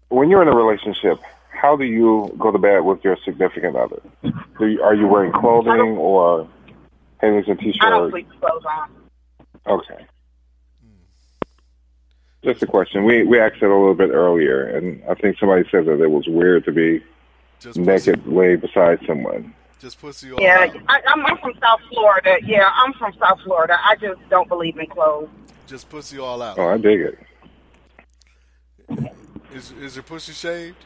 [0.09, 1.19] When you're in a relationship,
[1.52, 4.02] how do you go to bed with your significant other?
[4.59, 6.48] Do you, are you wearing clothing or
[7.20, 7.78] panties and t-shirts?
[7.81, 8.90] I don't sleep with clothes on.
[9.69, 10.05] Okay.
[12.43, 13.05] Just a question.
[13.05, 16.10] We we asked it a little bit earlier, and I think somebody said that it
[16.10, 17.02] was weird to be
[17.60, 19.52] Just pussy, naked way beside someone.
[19.81, 20.77] just pussy all Yeah, out.
[20.89, 22.39] I, I'm, I'm from South Florida.
[22.44, 23.77] Yeah, I'm from South Florida.
[23.85, 25.28] I just don't believe in clothes.
[25.66, 26.59] Just pussy all out.
[26.59, 27.19] Oh, I dig it.
[29.55, 30.77] Is is your pussy shaved?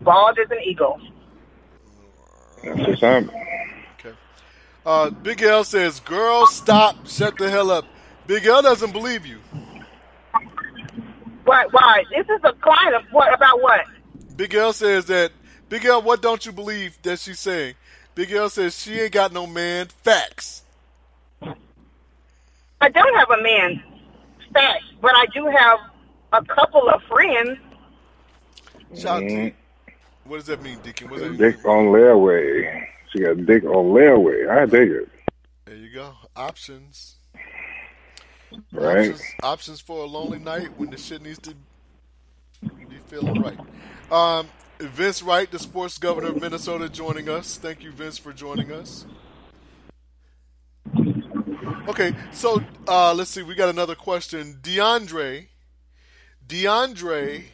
[0.00, 1.00] Bald as an eagle.
[2.62, 3.24] That's what's up.
[3.98, 4.16] Okay.
[4.84, 7.06] Uh, Big L says, "Girl, stop!
[7.06, 7.84] Shut the hell up."
[8.26, 9.38] Big L doesn't believe you.
[11.44, 11.72] What?
[11.72, 12.04] Why?
[12.14, 13.80] This is a client of what about what?
[14.36, 15.32] Big L says that.
[15.68, 17.74] Big L, what don't you believe that she's saying?
[18.14, 19.86] Big L says she ain't got no man.
[20.02, 20.62] Facts.
[22.80, 23.82] I don't have a man
[24.52, 25.78] fact, but I do have
[26.32, 27.58] a couple of friends.
[28.96, 29.52] Shout Mm, you.
[30.24, 31.08] What does that mean, Deacon?
[31.10, 31.66] What does that dick mean?
[31.74, 32.84] on layaway.
[33.12, 34.48] She got dick on layaway.
[34.50, 35.08] I dig it.
[35.64, 36.14] There you go.
[36.36, 37.16] Options.
[38.72, 39.10] Right.
[39.10, 41.54] Options, options for a lonely night when the shit needs to
[42.62, 43.58] be feeling right.
[44.10, 44.48] Um,
[44.80, 47.56] Vince Wright, the sports governor of Minnesota, joining us.
[47.58, 49.04] Thank you, Vince, for joining us.
[51.88, 53.42] Okay, so uh, let's see.
[53.42, 54.58] We got another question.
[54.60, 55.46] DeAndre,
[56.46, 57.44] DeAndre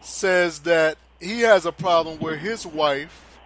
[0.00, 3.38] says that he has a problem where his wife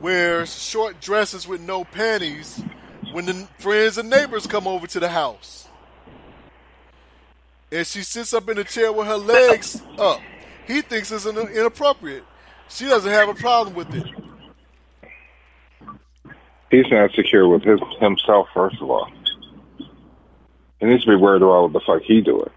[0.00, 2.62] wears short dresses with no panties
[3.10, 5.66] when the friends and neighbors come over to the house.
[7.72, 10.20] And she sits up in a chair with her legs up.
[10.68, 12.22] He thinks it's inappropriate.
[12.68, 14.23] She doesn't have a problem with it.
[16.74, 19.08] He's not secure with his himself, first of all.
[20.80, 22.50] He needs to be worried about what the fuck he doing.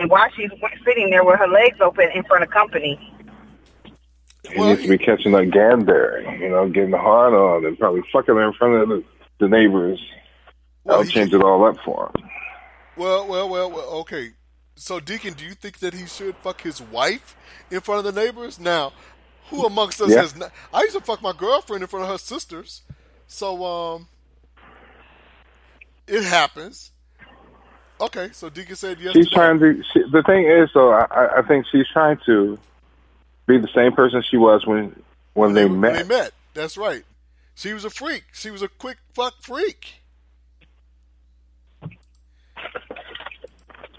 [0.00, 0.50] And while she's
[0.84, 2.98] sitting there with her legs open in front of company,
[4.50, 8.34] He needs to be catching that gander, you know, getting hard on and probably fucking
[8.34, 9.04] her in front of the,
[9.38, 10.00] the neighbors.
[10.82, 12.28] Well, I'll he- change it all up for him.
[12.96, 14.30] Well, well, well, well, okay.
[14.74, 17.36] So, Deacon, do you think that he should fuck his wife
[17.70, 18.58] in front of the neighbors?
[18.58, 18.92] Now,
[19.50, 20.20] who amongst us Yeah.
[20.22, 20.52] has not?
[20.72, 22.82] I used to fuck my girlfriend in front of her sisters.
[23.26, 24.08] So, um,
[26.06, 26.92] it happens.
[28.00, 29.12] Okay, so Deacon said yes.
[29.12, 29.82] She's trying to.
[29.92, 32.56] She, the thing is, though, I- I, think she's trying to
[33.46, 35.02] be the same person she was when
[35.34, 35.94] when they when met.
[35.94, 36.32] they met.
[36.54, 37.04] That's right.
[37.56, 38.24] She was a freak.
[38.32, 39.94] She was a quick fuck freak.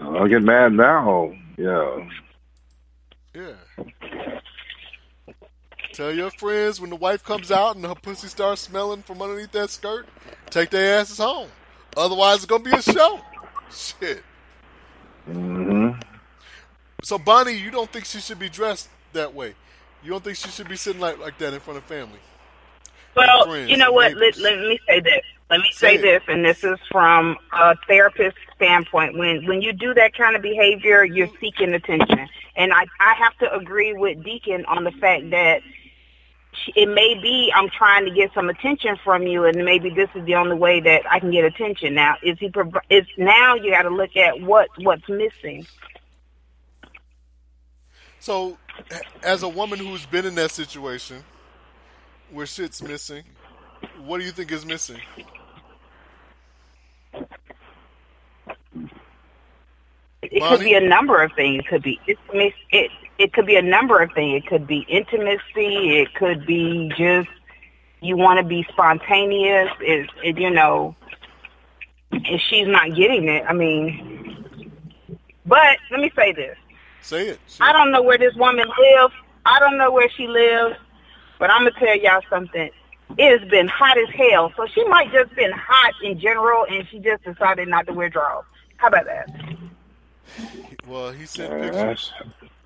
[0.00, 1.34] I'll get mad now.
[1.58, 2.08] Yeah.
[3.34, 3.52] Yeah.
[5.92, 9.52] Tell your friends when the wife comes out and her pussy starts smelling from underneath
[9.52, 10.06] that skirt,
[10.48, 11.48] take their asses home.
[11.96, 13.20] Otherwise, it's gonna be a show.
[13.72, 14.22] Shit.
[15.26, 15.90] hmm
[17.02, 19.54] So Bonnie, you don't think she should be dressed that way?
[20.02, 22.20] You don't think she should be sitting like like that in front of family?
[23.16, 24.14] Well, friends, you know what?
[24.14, 25.22] Let, let me say this.
[25.50, 29.18] Let me Say say, this, and this is from a therapist standpoint.
[29.18, 33.36] When when you do that kind of behavior, you're seeking attention, and I I have
[33.38, 35.79] to agree with Deacon on the fact that she-
[36.76, 40.24] it may be I'm trying to get some attention from you, and maybe this is
[40.26, 41.94] the only way that I can get attention.
[41.94, 42.50] Now, is he?
[42.50, 45.66] prov- Is now you got to look at what what's missing.
[48.20, 48.58] So,
[49.22, 51.24] as a woman who's been in that situation
[52.30, 53.24] where shit's missing,
[54.04, 55.00] what do you think is missing?
[60.22, 60.58] It Bonnie?
[60.58, 61.60] could be a number of things.
[61.60, 62.54] It could be intimacy.
[62.72, 62.90] It
[63.20, 64.42] it could be a number of things.
[64.42, 66.00] It could be intimacy.
[66.00, 67.28] It could be just
[68.00, 69.68] you want to be spontaneous.
[69.80, 70.96] It, it you know,
[72.10, 73.44] and she's not getting it.
[73.46, 74.72] I mean,
[75.44, 76.56] but let me say this.
[77.02, 77.40] Say it.
[77.60, 79.14] I don't know where this woman lives.
[79.44, 80.76] I don't know where she lives,
[81.38, 82.70] but I'm gonna tell y'all something.
[83.18, 86.88] It has been hot as hell, so she might just been hot in general, and
[86.88, 88.46] she just decided not to wear drawers.
[88.78, 89.28] How about that?
[90.86, 92.12] Well, he sent pictures.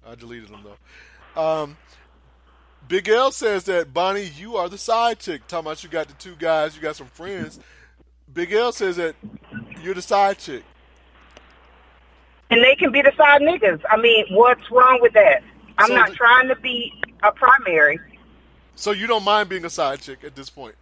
[0.07, 1.41] I deleted them though.
[1.43, 1.77] Um,
[2.89, 5.47] Big L says that Bonnie, you are the side chick.
[5.49, 7.59] Talking about you got the two guys, you got some friends.
[8.33, 9.17] Big L says that
[9.83, 10.65] you're the side chick.
[12.51, 13.81] and they can be the side niggas.
[13.91, 15.43] I mean, what's wrong with that?
[15.79, 17.99] I'm So not the- trying to be a primary.
[18.77, 20.75] So you don't mind being a side chick at this point.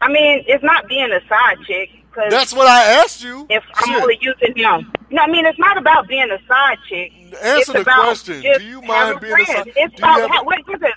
[0.00, 1.90] I mean, it's not being a side chick.
[2.12, 3.46] Cause That's what I asked you.
[3.48, 7.10] If I'm only using him, no, I mean it's not about being a side chick.
[7.42, 8.42] Answer the question.
[8.42, 10.88] Do you mind being a side- It's do you about have wait, listen.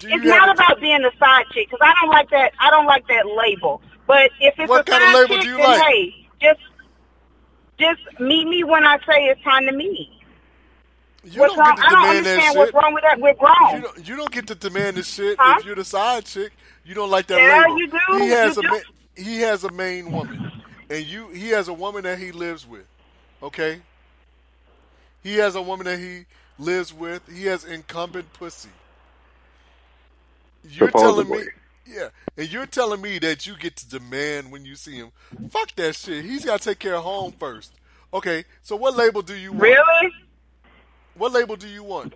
[0.00, 2.52] Do you It's not about being a side chick because I don't like that.
[2.60, 3.80] I don't like that label.
[4.06, 5.82] But if it's What a kind of label chick, do you then like?
[5.82, 6.60] hey, just
[7.78, 10.10] just meet me when I say it's time to meet.
[11.24, 11.74] You what's don't wrong?
[11.76, 12.58] get to I don't demand that understand shit.
[12.58, 13.20] what's wrong with that.
[13.20, 13.76] We're grown.
[13.76, 15.56] You don't, you don't get to demand this shit Huh?
[15.58, 16.52] if you're the side chick.
[16.84, 17.78] You don't like that Yeah, label.
[17.78, 17.98] you do.
[18.18, 18.68] He has You a do.
[18.68, 20.52] ma- he has a main woman,
[20.90, 22.86] and you he has a woman that he lives with.
[23.42, 23.80] Okay.
[25.22, 26.26] He has a woman that he
[26.58, 27.22] lives with.
[27.34, 28.68] He has incumbent pussy.
[30.68, 31.44] You're telling me,
[31.86, 35.12] yeah, and you're telling me that you get to demand when you see him.
[35.50, 36.24] Fuck that shit.
[36.24, 37.72] He's got to take care of home first.
[38.12, 39.62] Okay, so what label do you want?
[39.62, 40.12] Really?
[41.16, 42.14] What label do you want?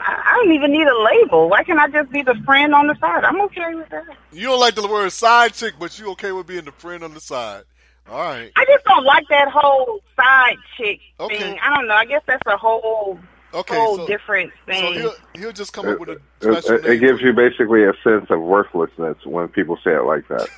[0.00, 1.48] I, I don't even need a label.
[1.48, 3.24] Why can't I just be the friend on the side?
[3.24, 4.04] I'm okay with that.
[4.32, 7.14] You don't like the word side chick, but you okay with being the friend on
[7.14, 7.64] the side.
[8.08, 8.50] All right.
[8.56, 11.38] I just don't like that whole side chick Okay.
[11.38, 11.58] thing.
[11.62, 11.94] I don't know.
[11.94, 13.18] I guess that's a whole
[13.52, 14.92] Okay, whole so- different So thing.
[14.94, 16.92] he'll, he'll just come It, up with a it, special it, name.
[16.92, 20.48] it gives you basically a sense of worthlessness when people say it like that.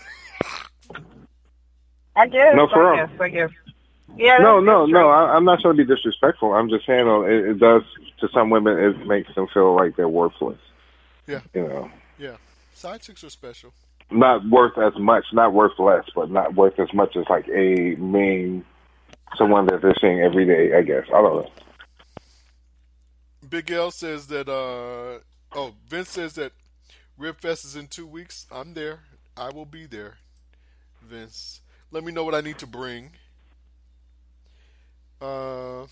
[2.16, 2.54] I guess.
[2.56, 3.06] No, for I real.
[3.06, 3.20] guess.
[3.20, 3.50] I guess.
[4.16, 4.38] Yeah.
[4.38, 5.08] no, no, no.
[5.08, 6.52] I, I'm not trying to be disrespectful.
[6.52, 7.82] I'm just saying uh, it, it does
[8.20, 8.78] to some women.
[8.78, 10.58] It makes them feel like they're worthless.
[11.26, 11.40] Yeah.
[11.54, 12.36] You know, Yeah.
[12.74, 13.72] Side chicks are special.
[14.10, 17.94] not worth as much, not worth less, but not worth as much as like a
[17.96, 18.64] main
[19.36, 20.76] someone that they're seeing every day.
[20.76, 21.50] I guess I don't know.
[23.48, 25.18] Big L says that, uh,
[25.58, 26.52] oh, Vince says that
[27.18, 28.46] Ribfest is in two weeks.
[28.50, 29.00] I'm there.
[29.36, 30.18] I will be there,
[31.02, 31.60] Vince.
[31.90, 33.12] Let me know what I need to bring.
[35.20, 35.86] Uh,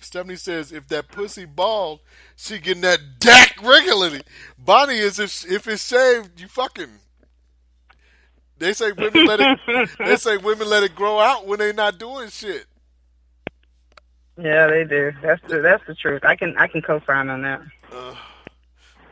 [0.00, 2.00] Stephanie says if that pussy bald,
[2.36, 4.22] she getting that dack regularly.
[4.58, 6.90] Bonnie is if if it's shaved, you fucking.
[8.58, 9.90] They say women let it.
[9.98, 12.66] they say women let it grow out when they not doing shit.
[14.36, 15.12] Yeah, they do.
[15.22, 16.24] That's the that's the truth.
[16.24, 17.60] I can I can co-sign on that.
[17.92, 18.14] Uh,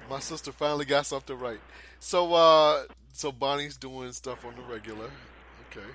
[0.09, 1.61] my sister finally got something right.
[2.01, 5.11] So, uh, so Bonnie's doing stuff on the regular.
[5.71, 5.87] Okay.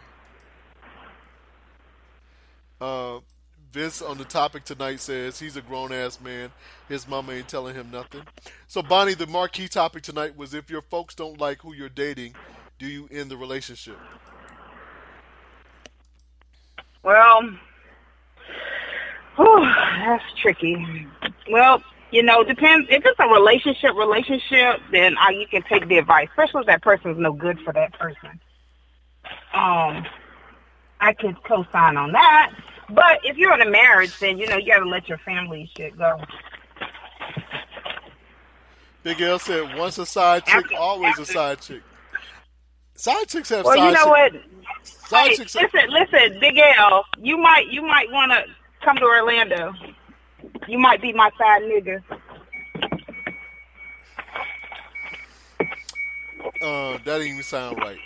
[2.80, 3.20] Uh,
[3.72, 6.50] Vince on the topic tonight says he's a grown ass man.
[6.88, 8.22] His mama ain't telling him nothing.
[8.68, 12.36] So, Bonnie, the marquee topic tonight was if your folks don't like who you're dating,
[12.80, 13.98] do you end the relationship?
[17.04, 17.42] Well,
[19.36, 21.06] whew, that's tricky.
[21.52, 22.88] Well, you know, depends.
[22.90, 26.82] If it's a relationship, relationship, then I, you can take the advice, especially if that
[26.82, 28.40] person's no good for that person.
[29.54, 30.06] Um,
[31.00, 32.52] I could co-sign on that.
[32.90, 35.98] But if you're in a marriage, then you know you gotta let your family shit
[35.98, 36.22] go.
[39.04, 41.22] Big L said, "Once a side chick, after, always after.
[41.24, 41.82] a side chick."
[42.96, 43.66] Side chicks have.
[43.66, 44.42] Well, side you know chick.
[44.44, 44.88] what?
[44.88, 45.54] Side hey, chicks.
[45.54, 48.46] Have- listen, listen, Big L, you might you might want to
[48.84, 49.74] come to Orlando.
[50.68, 52.02] You might be my side nigga.
[56.62, 57.98] Uh, that didn't even sound right.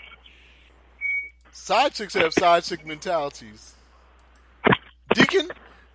[1.70, 3.76] Side chicks have side chick mentalities.
[5.14, 5.52] Deacon,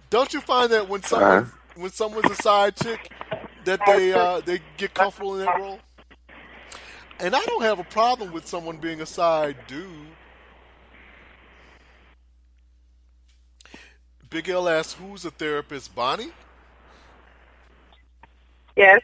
[0.09, 1.59] don't you find that when someone Uh-huh.
[1.75, 3.11] when someone's a side chick,
[3.65, 5.81] that they uh, they get comfortable in that role?
[7.19, 10.15] And I don't have a problem with someone being a side dude.
[14.31, 16.31] Big L asks, "Who's a therapist, Bonnie?"
[18.77, 19.03] Yes.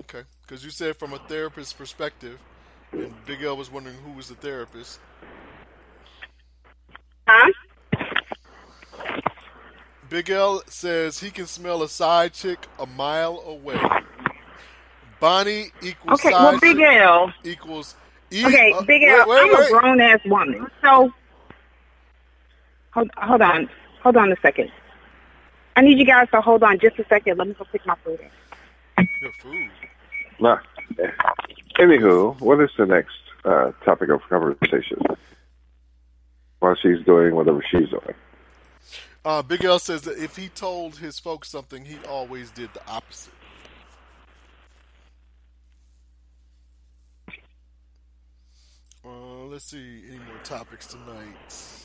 [0.00, 2.38] Okay, because you said from a therapist's perspective,
[2.98, 5.00] and Big L was wondering who was the therapist.
[7.28, 7.52] Huh?
[10.08, 13.80] Big L says he can smell a side chick a mile away.
[15.20, 17.32] Bonnie equals Okay, side well, Big chick L.
[17.44, 17.94] equals
[18.30, 18.44] E.
[18.46, 19.28] Okay, uh, Big wait, L.
[19.28, 19.66] wait, I'm wait.
[19.66, 20.66] a grown ass woman.
[20.82, 21.12] So,
[22.92, 23.68] hold, hold on.
[24.02, 24.70] Hold on a second.
[25.76, 27.38] I need you guys to hold on just a second.
[27.38, 28.20] Let me go pick my food
[28.98, 29.06] up.
[29.22, 29.70] Your food.
[30.38, 30.58] Nah.
[31.78, 34.98] Anywho, what is the next uh, topic of conversation?
[36.60, 38.14] While she's doing whatever she's doing.
[39.24, 42.86] Uh, Big L says that if he told his folks something, he always did the
[42.86, 43.32] opposite.
[49.04, 51.84] Uh, let's see any more topics tonight.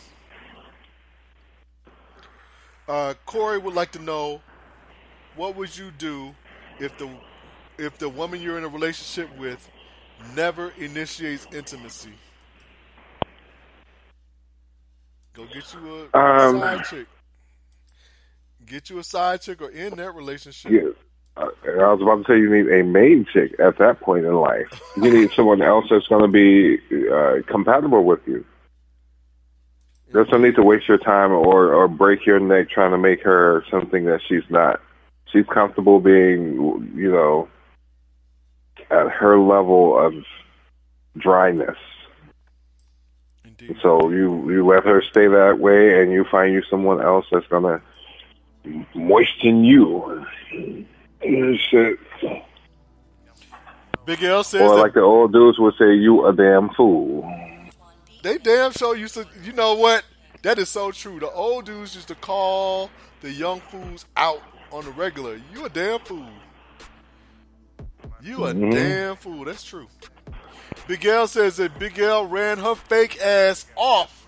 [2.88, 4.42] Uh, Corey would like to know
[5.36, 6.34] what would you do
[6.80, 7.10] if the
[7.78, 9.70] if the woman you're in a relationship with
[10.36, 12.14] never initiates intimacy?
[15.34, 17.08] Go get you a Um, side chick.
[18.66, 20.72] Get you a side chick or end that relationship.
[20.72, 20.96] You,
[21.38, 24.34] uh, I was about to say you need a main chick at that point in
[24.36, 24.68] life.
[24.98, 26.80] You need someone else that's going to be
[27.10, 28.46] uh, compatible with you.
[30.12, 33.22] There's no need to waste your time or, or break your neck trying to make
[33.22, 34.82] her something that she's not.
[35.32, 37.48] She's comfortable being, you know,
[38.90, 40.14] at her level of
[41.18, 41.78] dryness.
[43.46, 43.78] Indeed.
[43.82, 47.48] So you you let her stay that way, and you find you someone else that's
[47.48, 47.82] gonna
[48.94, 50.26] moisten you.
[51.22, 52.00] Shit.
[54.06, 57.30] Big L says Or like the old dudes would say, "You a damn fool."
[58.24, 59.28] they damn sure used to.
[59.44, 60.04] You know what?
[60.42, 61.20] That is so true.
[61.20, 62.90] The old dudes used to call
[63.22, 64.42] the young fools out
[64.72, 65.40] on the regular.
[65.54, 66.30] You a damn fool.
[68.22, 68.72] You a Mhm.
[68.72, 69.46] damn fool.
[69.46, 69.88] That's true.
[70.88, 74.26] Big L says that Big L ran her fake ass off.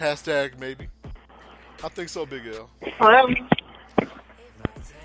[0.00, 0.88] Hashtag maybe.
[1.84, 2.70] I think so, Big L.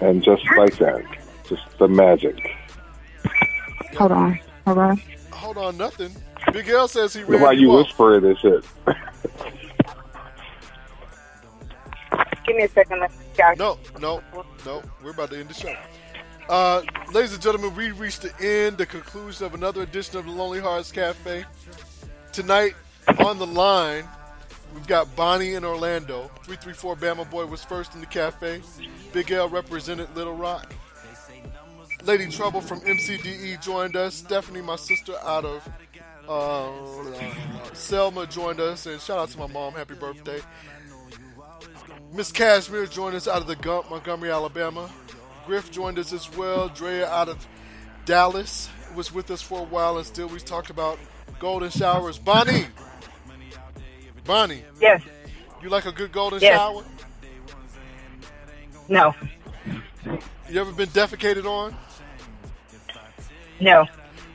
[0.01, 1.03] And just like that,
[1.47, 2.37] just the magic.
[3.97, 4.39] Hold on.
[4.65, 5.01] Hold on.
[5.31, 6.15] Hold on, nothing.
[6.53, 7.87] Big L says he Look ran why you you off.
[7.87, 8.63] whispering this shit.
[12.45, 12.99] Give me a second.
[12.99, 13.57] Let's guys.
[13.57, 14.21] No, no,
[14.65, 14.81] no.
[15.03, 15.73] We're about to end the show.
[16.51, 16.83] Uh,
[17.13, 20.59] ladies and gentlemen, we reached the end, the conclusion of another edition of the Lonely
[20.59, 21.45] Hearts Cafe.
[22.33, 22.73] Tonight,
[23.19, 24.03] on the line,
[24.73, 26.29] we've got Bonnie in Orlando.
[26.43, 28.61] 334 Bama Boy was first in the cafe.
[29.13, 30.73] Big L represented Little Rock.
[32.03, 34.15] Lady Trouble from MCDE joined us.
[34.15, 35.69] Stephanie, my sister out of
[36.27, 38.87] uh, Selma, joined us.
[38.87, 39.71] And shout out to my mom.
[39.71, 40.41] Happy birthday.
[42.11, 44.89] Miss Cashmere joined us out of the Gump, Montgomery, Alabama.
[45.45, 46.69] Griff joined us as well.
[46.69, 47.47] Drea out of
[48.05, 50.99] Dallas was with us for a while, and still we talked about
[51.39, 52.17] golden showers.
[52.17, 52.65] Bonnie,
[54.25, 55.01] Bonnie, Yes.
[55.61, 56.57] you like a good golden Yes.
[56.57, 56.83] shower?
[58.87, 59.15] No.
[60.49, 61.75] You ever been defecated on?
[63.59, 63.85] No.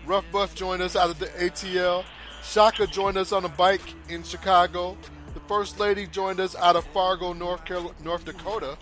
[0.06, 2.04] Rough Buff joined us out of the ATL.
[2.42, 4.96] Shaka joined us on a bike in Chicago.
[5.34, 8.78] The First Lady joined us out of Fargo, North Carolina, North Dakota.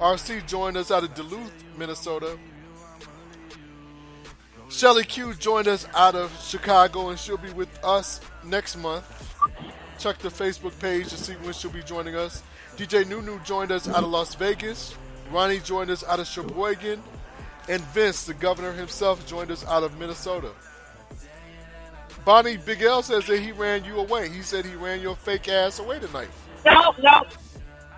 [0.00, 2.38] RC joined us out of Duluth, Minnesota.
[4.70, 9.04] Shelly Q joined us out of Chicago, and she'll be with us next month.
[9.98, 12.42] Check the Facebook page to see when she'll be joining us.
[12.78, 14.94] DJ Nunu joined us out of Las Vegas.
[15.30, 17.02] Ronnie joined us out of Sheboygan.
[17.68, 20.52] And Vince, the governor himself, joined us out of Minnesota.
[22.24, 24.30] Bonnie Big L says that he ran you away.
[24.30, 26.30] He said he ran your fake ass away tonight.
[26.64, 27.22] No, no.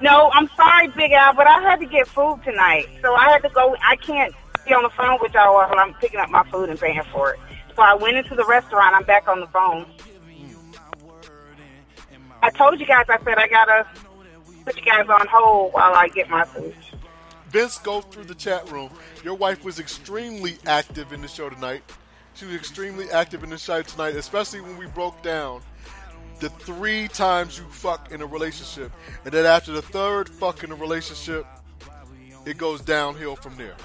[0.02, 2.88] No, I'm sorry, Big L, but I had to get food tonight.
[3.02, 3.76] So I had to go.
[3.86, 4.34] I can't
[4.66, 7.34] be on the phone with y'all while I'm picking up my food and paying for
[7.34, 7.40] it.
[7.76, 8.96] So I went into the restaurant.
[8.96, 9.86] I'm back on the phone.
[12.42, 13.86] I told you guys, I said I gotta
[14.64, 16.74] put you guys on hold while I get my food.
[17.50, 18.90] Vince, go through the chat room.
[19.22, 21.84] Your wife was extremely active in the show tonight.
[22.34, 25.60] She was extremely active in the show tonight, especially when we broke down
[26.42, 28.90] the three times you fuck in a relationship.
[29.24, 31.46] And then after the third fuck in a relationship,
[32.44, 33.76] it goes downhill from there.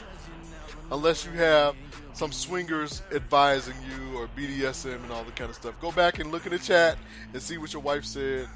[0.92, 1.76] Unless you have
[2.14, 5.80] some swingers advising you or BDSM and all the kind of stuff.
[5.80, 6.98] Go back and look in the chat
[7.32, 8.48] and see what your wife said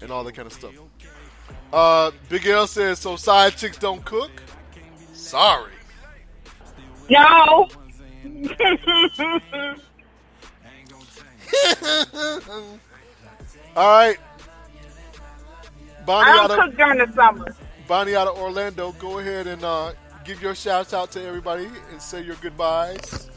[0.00, 0.72] and all that kind of stuff.
[1.72, 4.32] Uh, Big L says, so side chicks don't cook?
[5.12, 5.74] Sorry.
[7.08, 7.68] No.
[13.76, 14.18] All right.
[16.04, 17.56] Bonnie I out don't of cook during the summer.
[17.88, 19.92] Bonnie out of Orlando, go ahead and uh,
[20.24, 23.30] give your shouts out to everybody and say your goodbyes.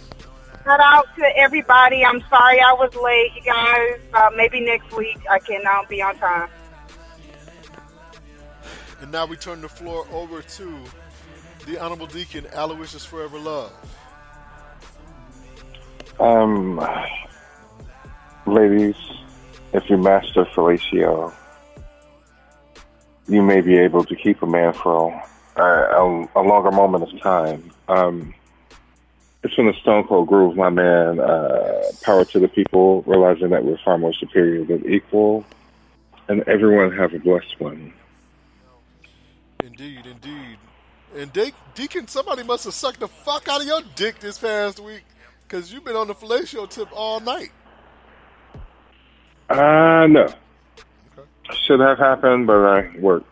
[0.64, 2.04] Shout out to everybody.
[2.04, 4.00] I'm sorry I was late, you guys.
[4.14, 6.50] Uh, maybe next week I can uh, be on time.
[9.02, 10.80] And now we turn the floor over to
[11.68, 13.72] the Honorable Deacon Alowishus 4 Everlove.
[16.20, 16.80] Um,
[18.48, 18.96] ladies,
[19.76, 21.34] if you master fellatio,
[23.28, 25.12] you may be able to keep a man for
[25.58, 27.72] a, a, a longer moment of time.
[27.90, 28.34] Um,
[29.44, 31.20] it's from the Stone Cold Groove, my man.
[31.20, 35.46] Uh, power to the people, realizing that we're far more superior than equal,
[36.30, 37.94] and everyone have a blessed one.
[39.62, 40.58] Indeed, indeed.
[41.18, 44.80] And De- Deacon, somebody must have sucked the fuck out of your dick this past
[44.80, 45.04] week
[45.48, 47.52] because you've been on the fellatio tip all night.
[49.50, 50.28] Uh, no.
[51.66, 53.28] Should have happened, but I worked.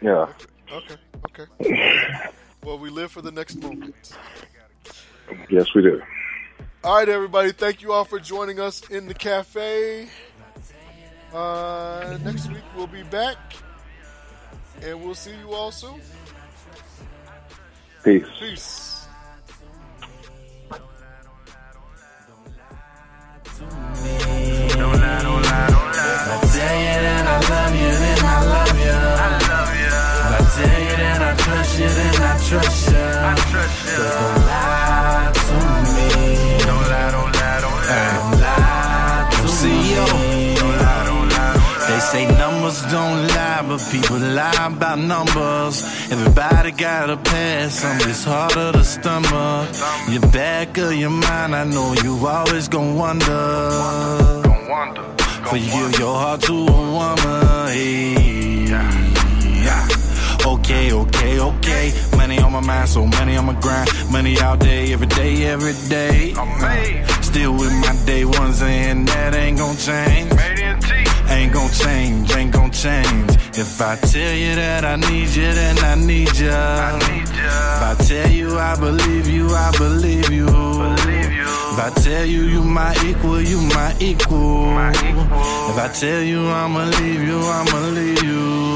[0.00, 0.32] Yeah.
[0.72, 0.96] Okay,
[1.26, 2.28] okay.
[2.64, 4.16] well, we live for the next moment.
[5.48, 6.02] Yes, we do.
[6.82, 7.52] All right, everybody.
[7.52, 10.08] Thank you all for joining us in the cafe.
[11.32, 13.36] Uh, next week we'll be back,
[14.82, 16.00] and we'll see you all soon.
[18.02, 18.26] Peace.
[18.38, 19.06] Peace.
[23.58, 25.29] Don't lie, don't lie, don't
[31.80, 32.98] you, then I trust you.
[32.98, 33.96] I trust you.
[33.96, 35.56] But don't lie to
[35.96, 36.08] me.
[36.68, 38.14] Don't lie, don't lie, don't lie.
[38.16, 40.54] Don't lie to me.
[40.60, 41.86] Don't lie, don't lie, don't lie.
[41.88, 45.76] They say numbers don't lie, but people lie about numbers.
[46.12, 49.68] Everybody got a past, some it's harder to stomach.
[50.08, 54.42] Your back of your mind, I know you always gon' wonder.
[55.48, 57.66] For you give your heart to a woman.
[57.68, 58.66] Hey.
[58.68, 59.09] Yeah.
[60.46, 61.92] Okay, okay, okay.
[62.16, 63.88] Money on my mind, so money on my grind.
[64.10, 66.32] Money out there every day, every day.
[67.22, 70.32] Still with my day ones, and that ain't gon' change.
[71.30, 73.30] Ain't gon' change, ain't gon' change.
[73.56, 76.48] If I tell you that I need you, then I need you.
[76.48, 80.46] If I tell you I believe you, I believe you.
[80.46, 84.78] If I tell you you my equal, you my equal.
[85.70, 88.69] If I tell you I'ma leave you, I'ma leave you.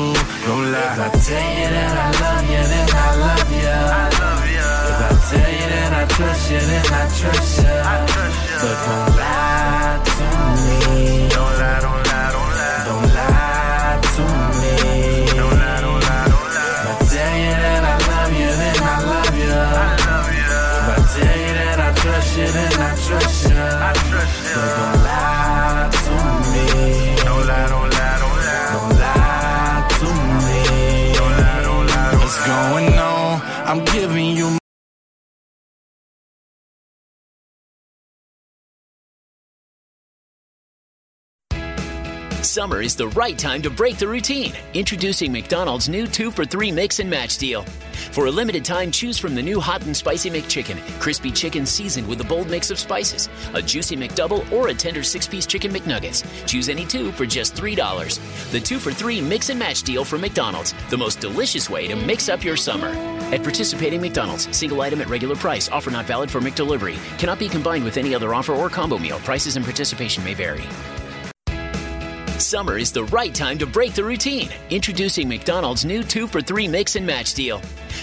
[0.44, 0.92] Don't lie.
[0.92, 3.64] If I tell you that I love you, then I love you.
[3.64, 7.80] If I tell you that I trust you, then I trust you.
[8.60, 10.28] But don't lie to
[10.60, 11.32] me.
[11.32, 12.84] Don't lie, don't lie, don't lie.
[12.84, 14.24] Don't lie to
[14.60, 14.74] me.
[15.32, 16.76] Don't lie, don't lie, don't lie.
[16.76, 19.48] If I tell you that I love you, then I love you.
[19.48, 23.56] If I tell you that I trust you, then I trust you.
[23.56, 24.60] I trust you.
[24.60, 25.83] But don't lie
[32.70, 33.40] going on?
[33.68, 34.63] I'm giving you.
[42.54, 44.52] Summer is the right time to break the routine.
[44.74, 47.62] Introducing McDonald's new 2 for 3 mix and match deal.
[48.12, 52.06] For a limited time, choose from the new hot and spicy McChicken, crispy chicken seasoned
[52.06, 55.72] with a bold mix of spices, a juicy McDouble, or a tender six piece chicken
[55.72, 56.22] McNuggets.
[56.46, 58.52] Choose any two for just $3.
[58.52, 61.96] The 2 for 3 mix and match deal from McDonald's, the most delicious way to
[61.96, 62.90] mix up your summer.
[63.34, 67.48] At participating McDonald's, single item at regular price, offer not valid for McDelivery, cannot be
[67.48, 69.18] combined with any other offer or combo meal.
[69.18, 70.62] Prices and participation may vary.
[72.38, 74.48] Summer is the right time to break the routine.
[74.70, 77.58] Introducing McDonald's new 2 for 3 mix and match deal.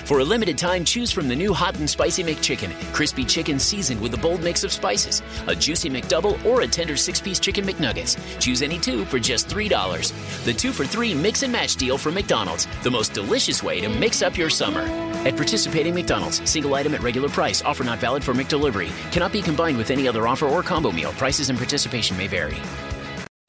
[0.05, 3.99] For a limited time, choose from the new hot and spicy McChicken, crispy chicken seasoned
[3.99, 7.65] with a bold mix of spices, a juicy McDouble, or a tender six piece chicken
[7.65, 8.17] McNuggets.
[8.39, 10.45] Choose any two for just $3.
[10.45, 13.89] The 2 for 3 mix and match deal from McDonald's, the most delicious way to
[13.89, 14.83] mix up your summer.
[15.27, 19.41] At participating McDonald's, single item at regular price, offer not valid for McDelivery, cannot be
[19.41, 21.11] combined with any other offer or combo meal.
[21.11, 22.57] Prices and participation may vary.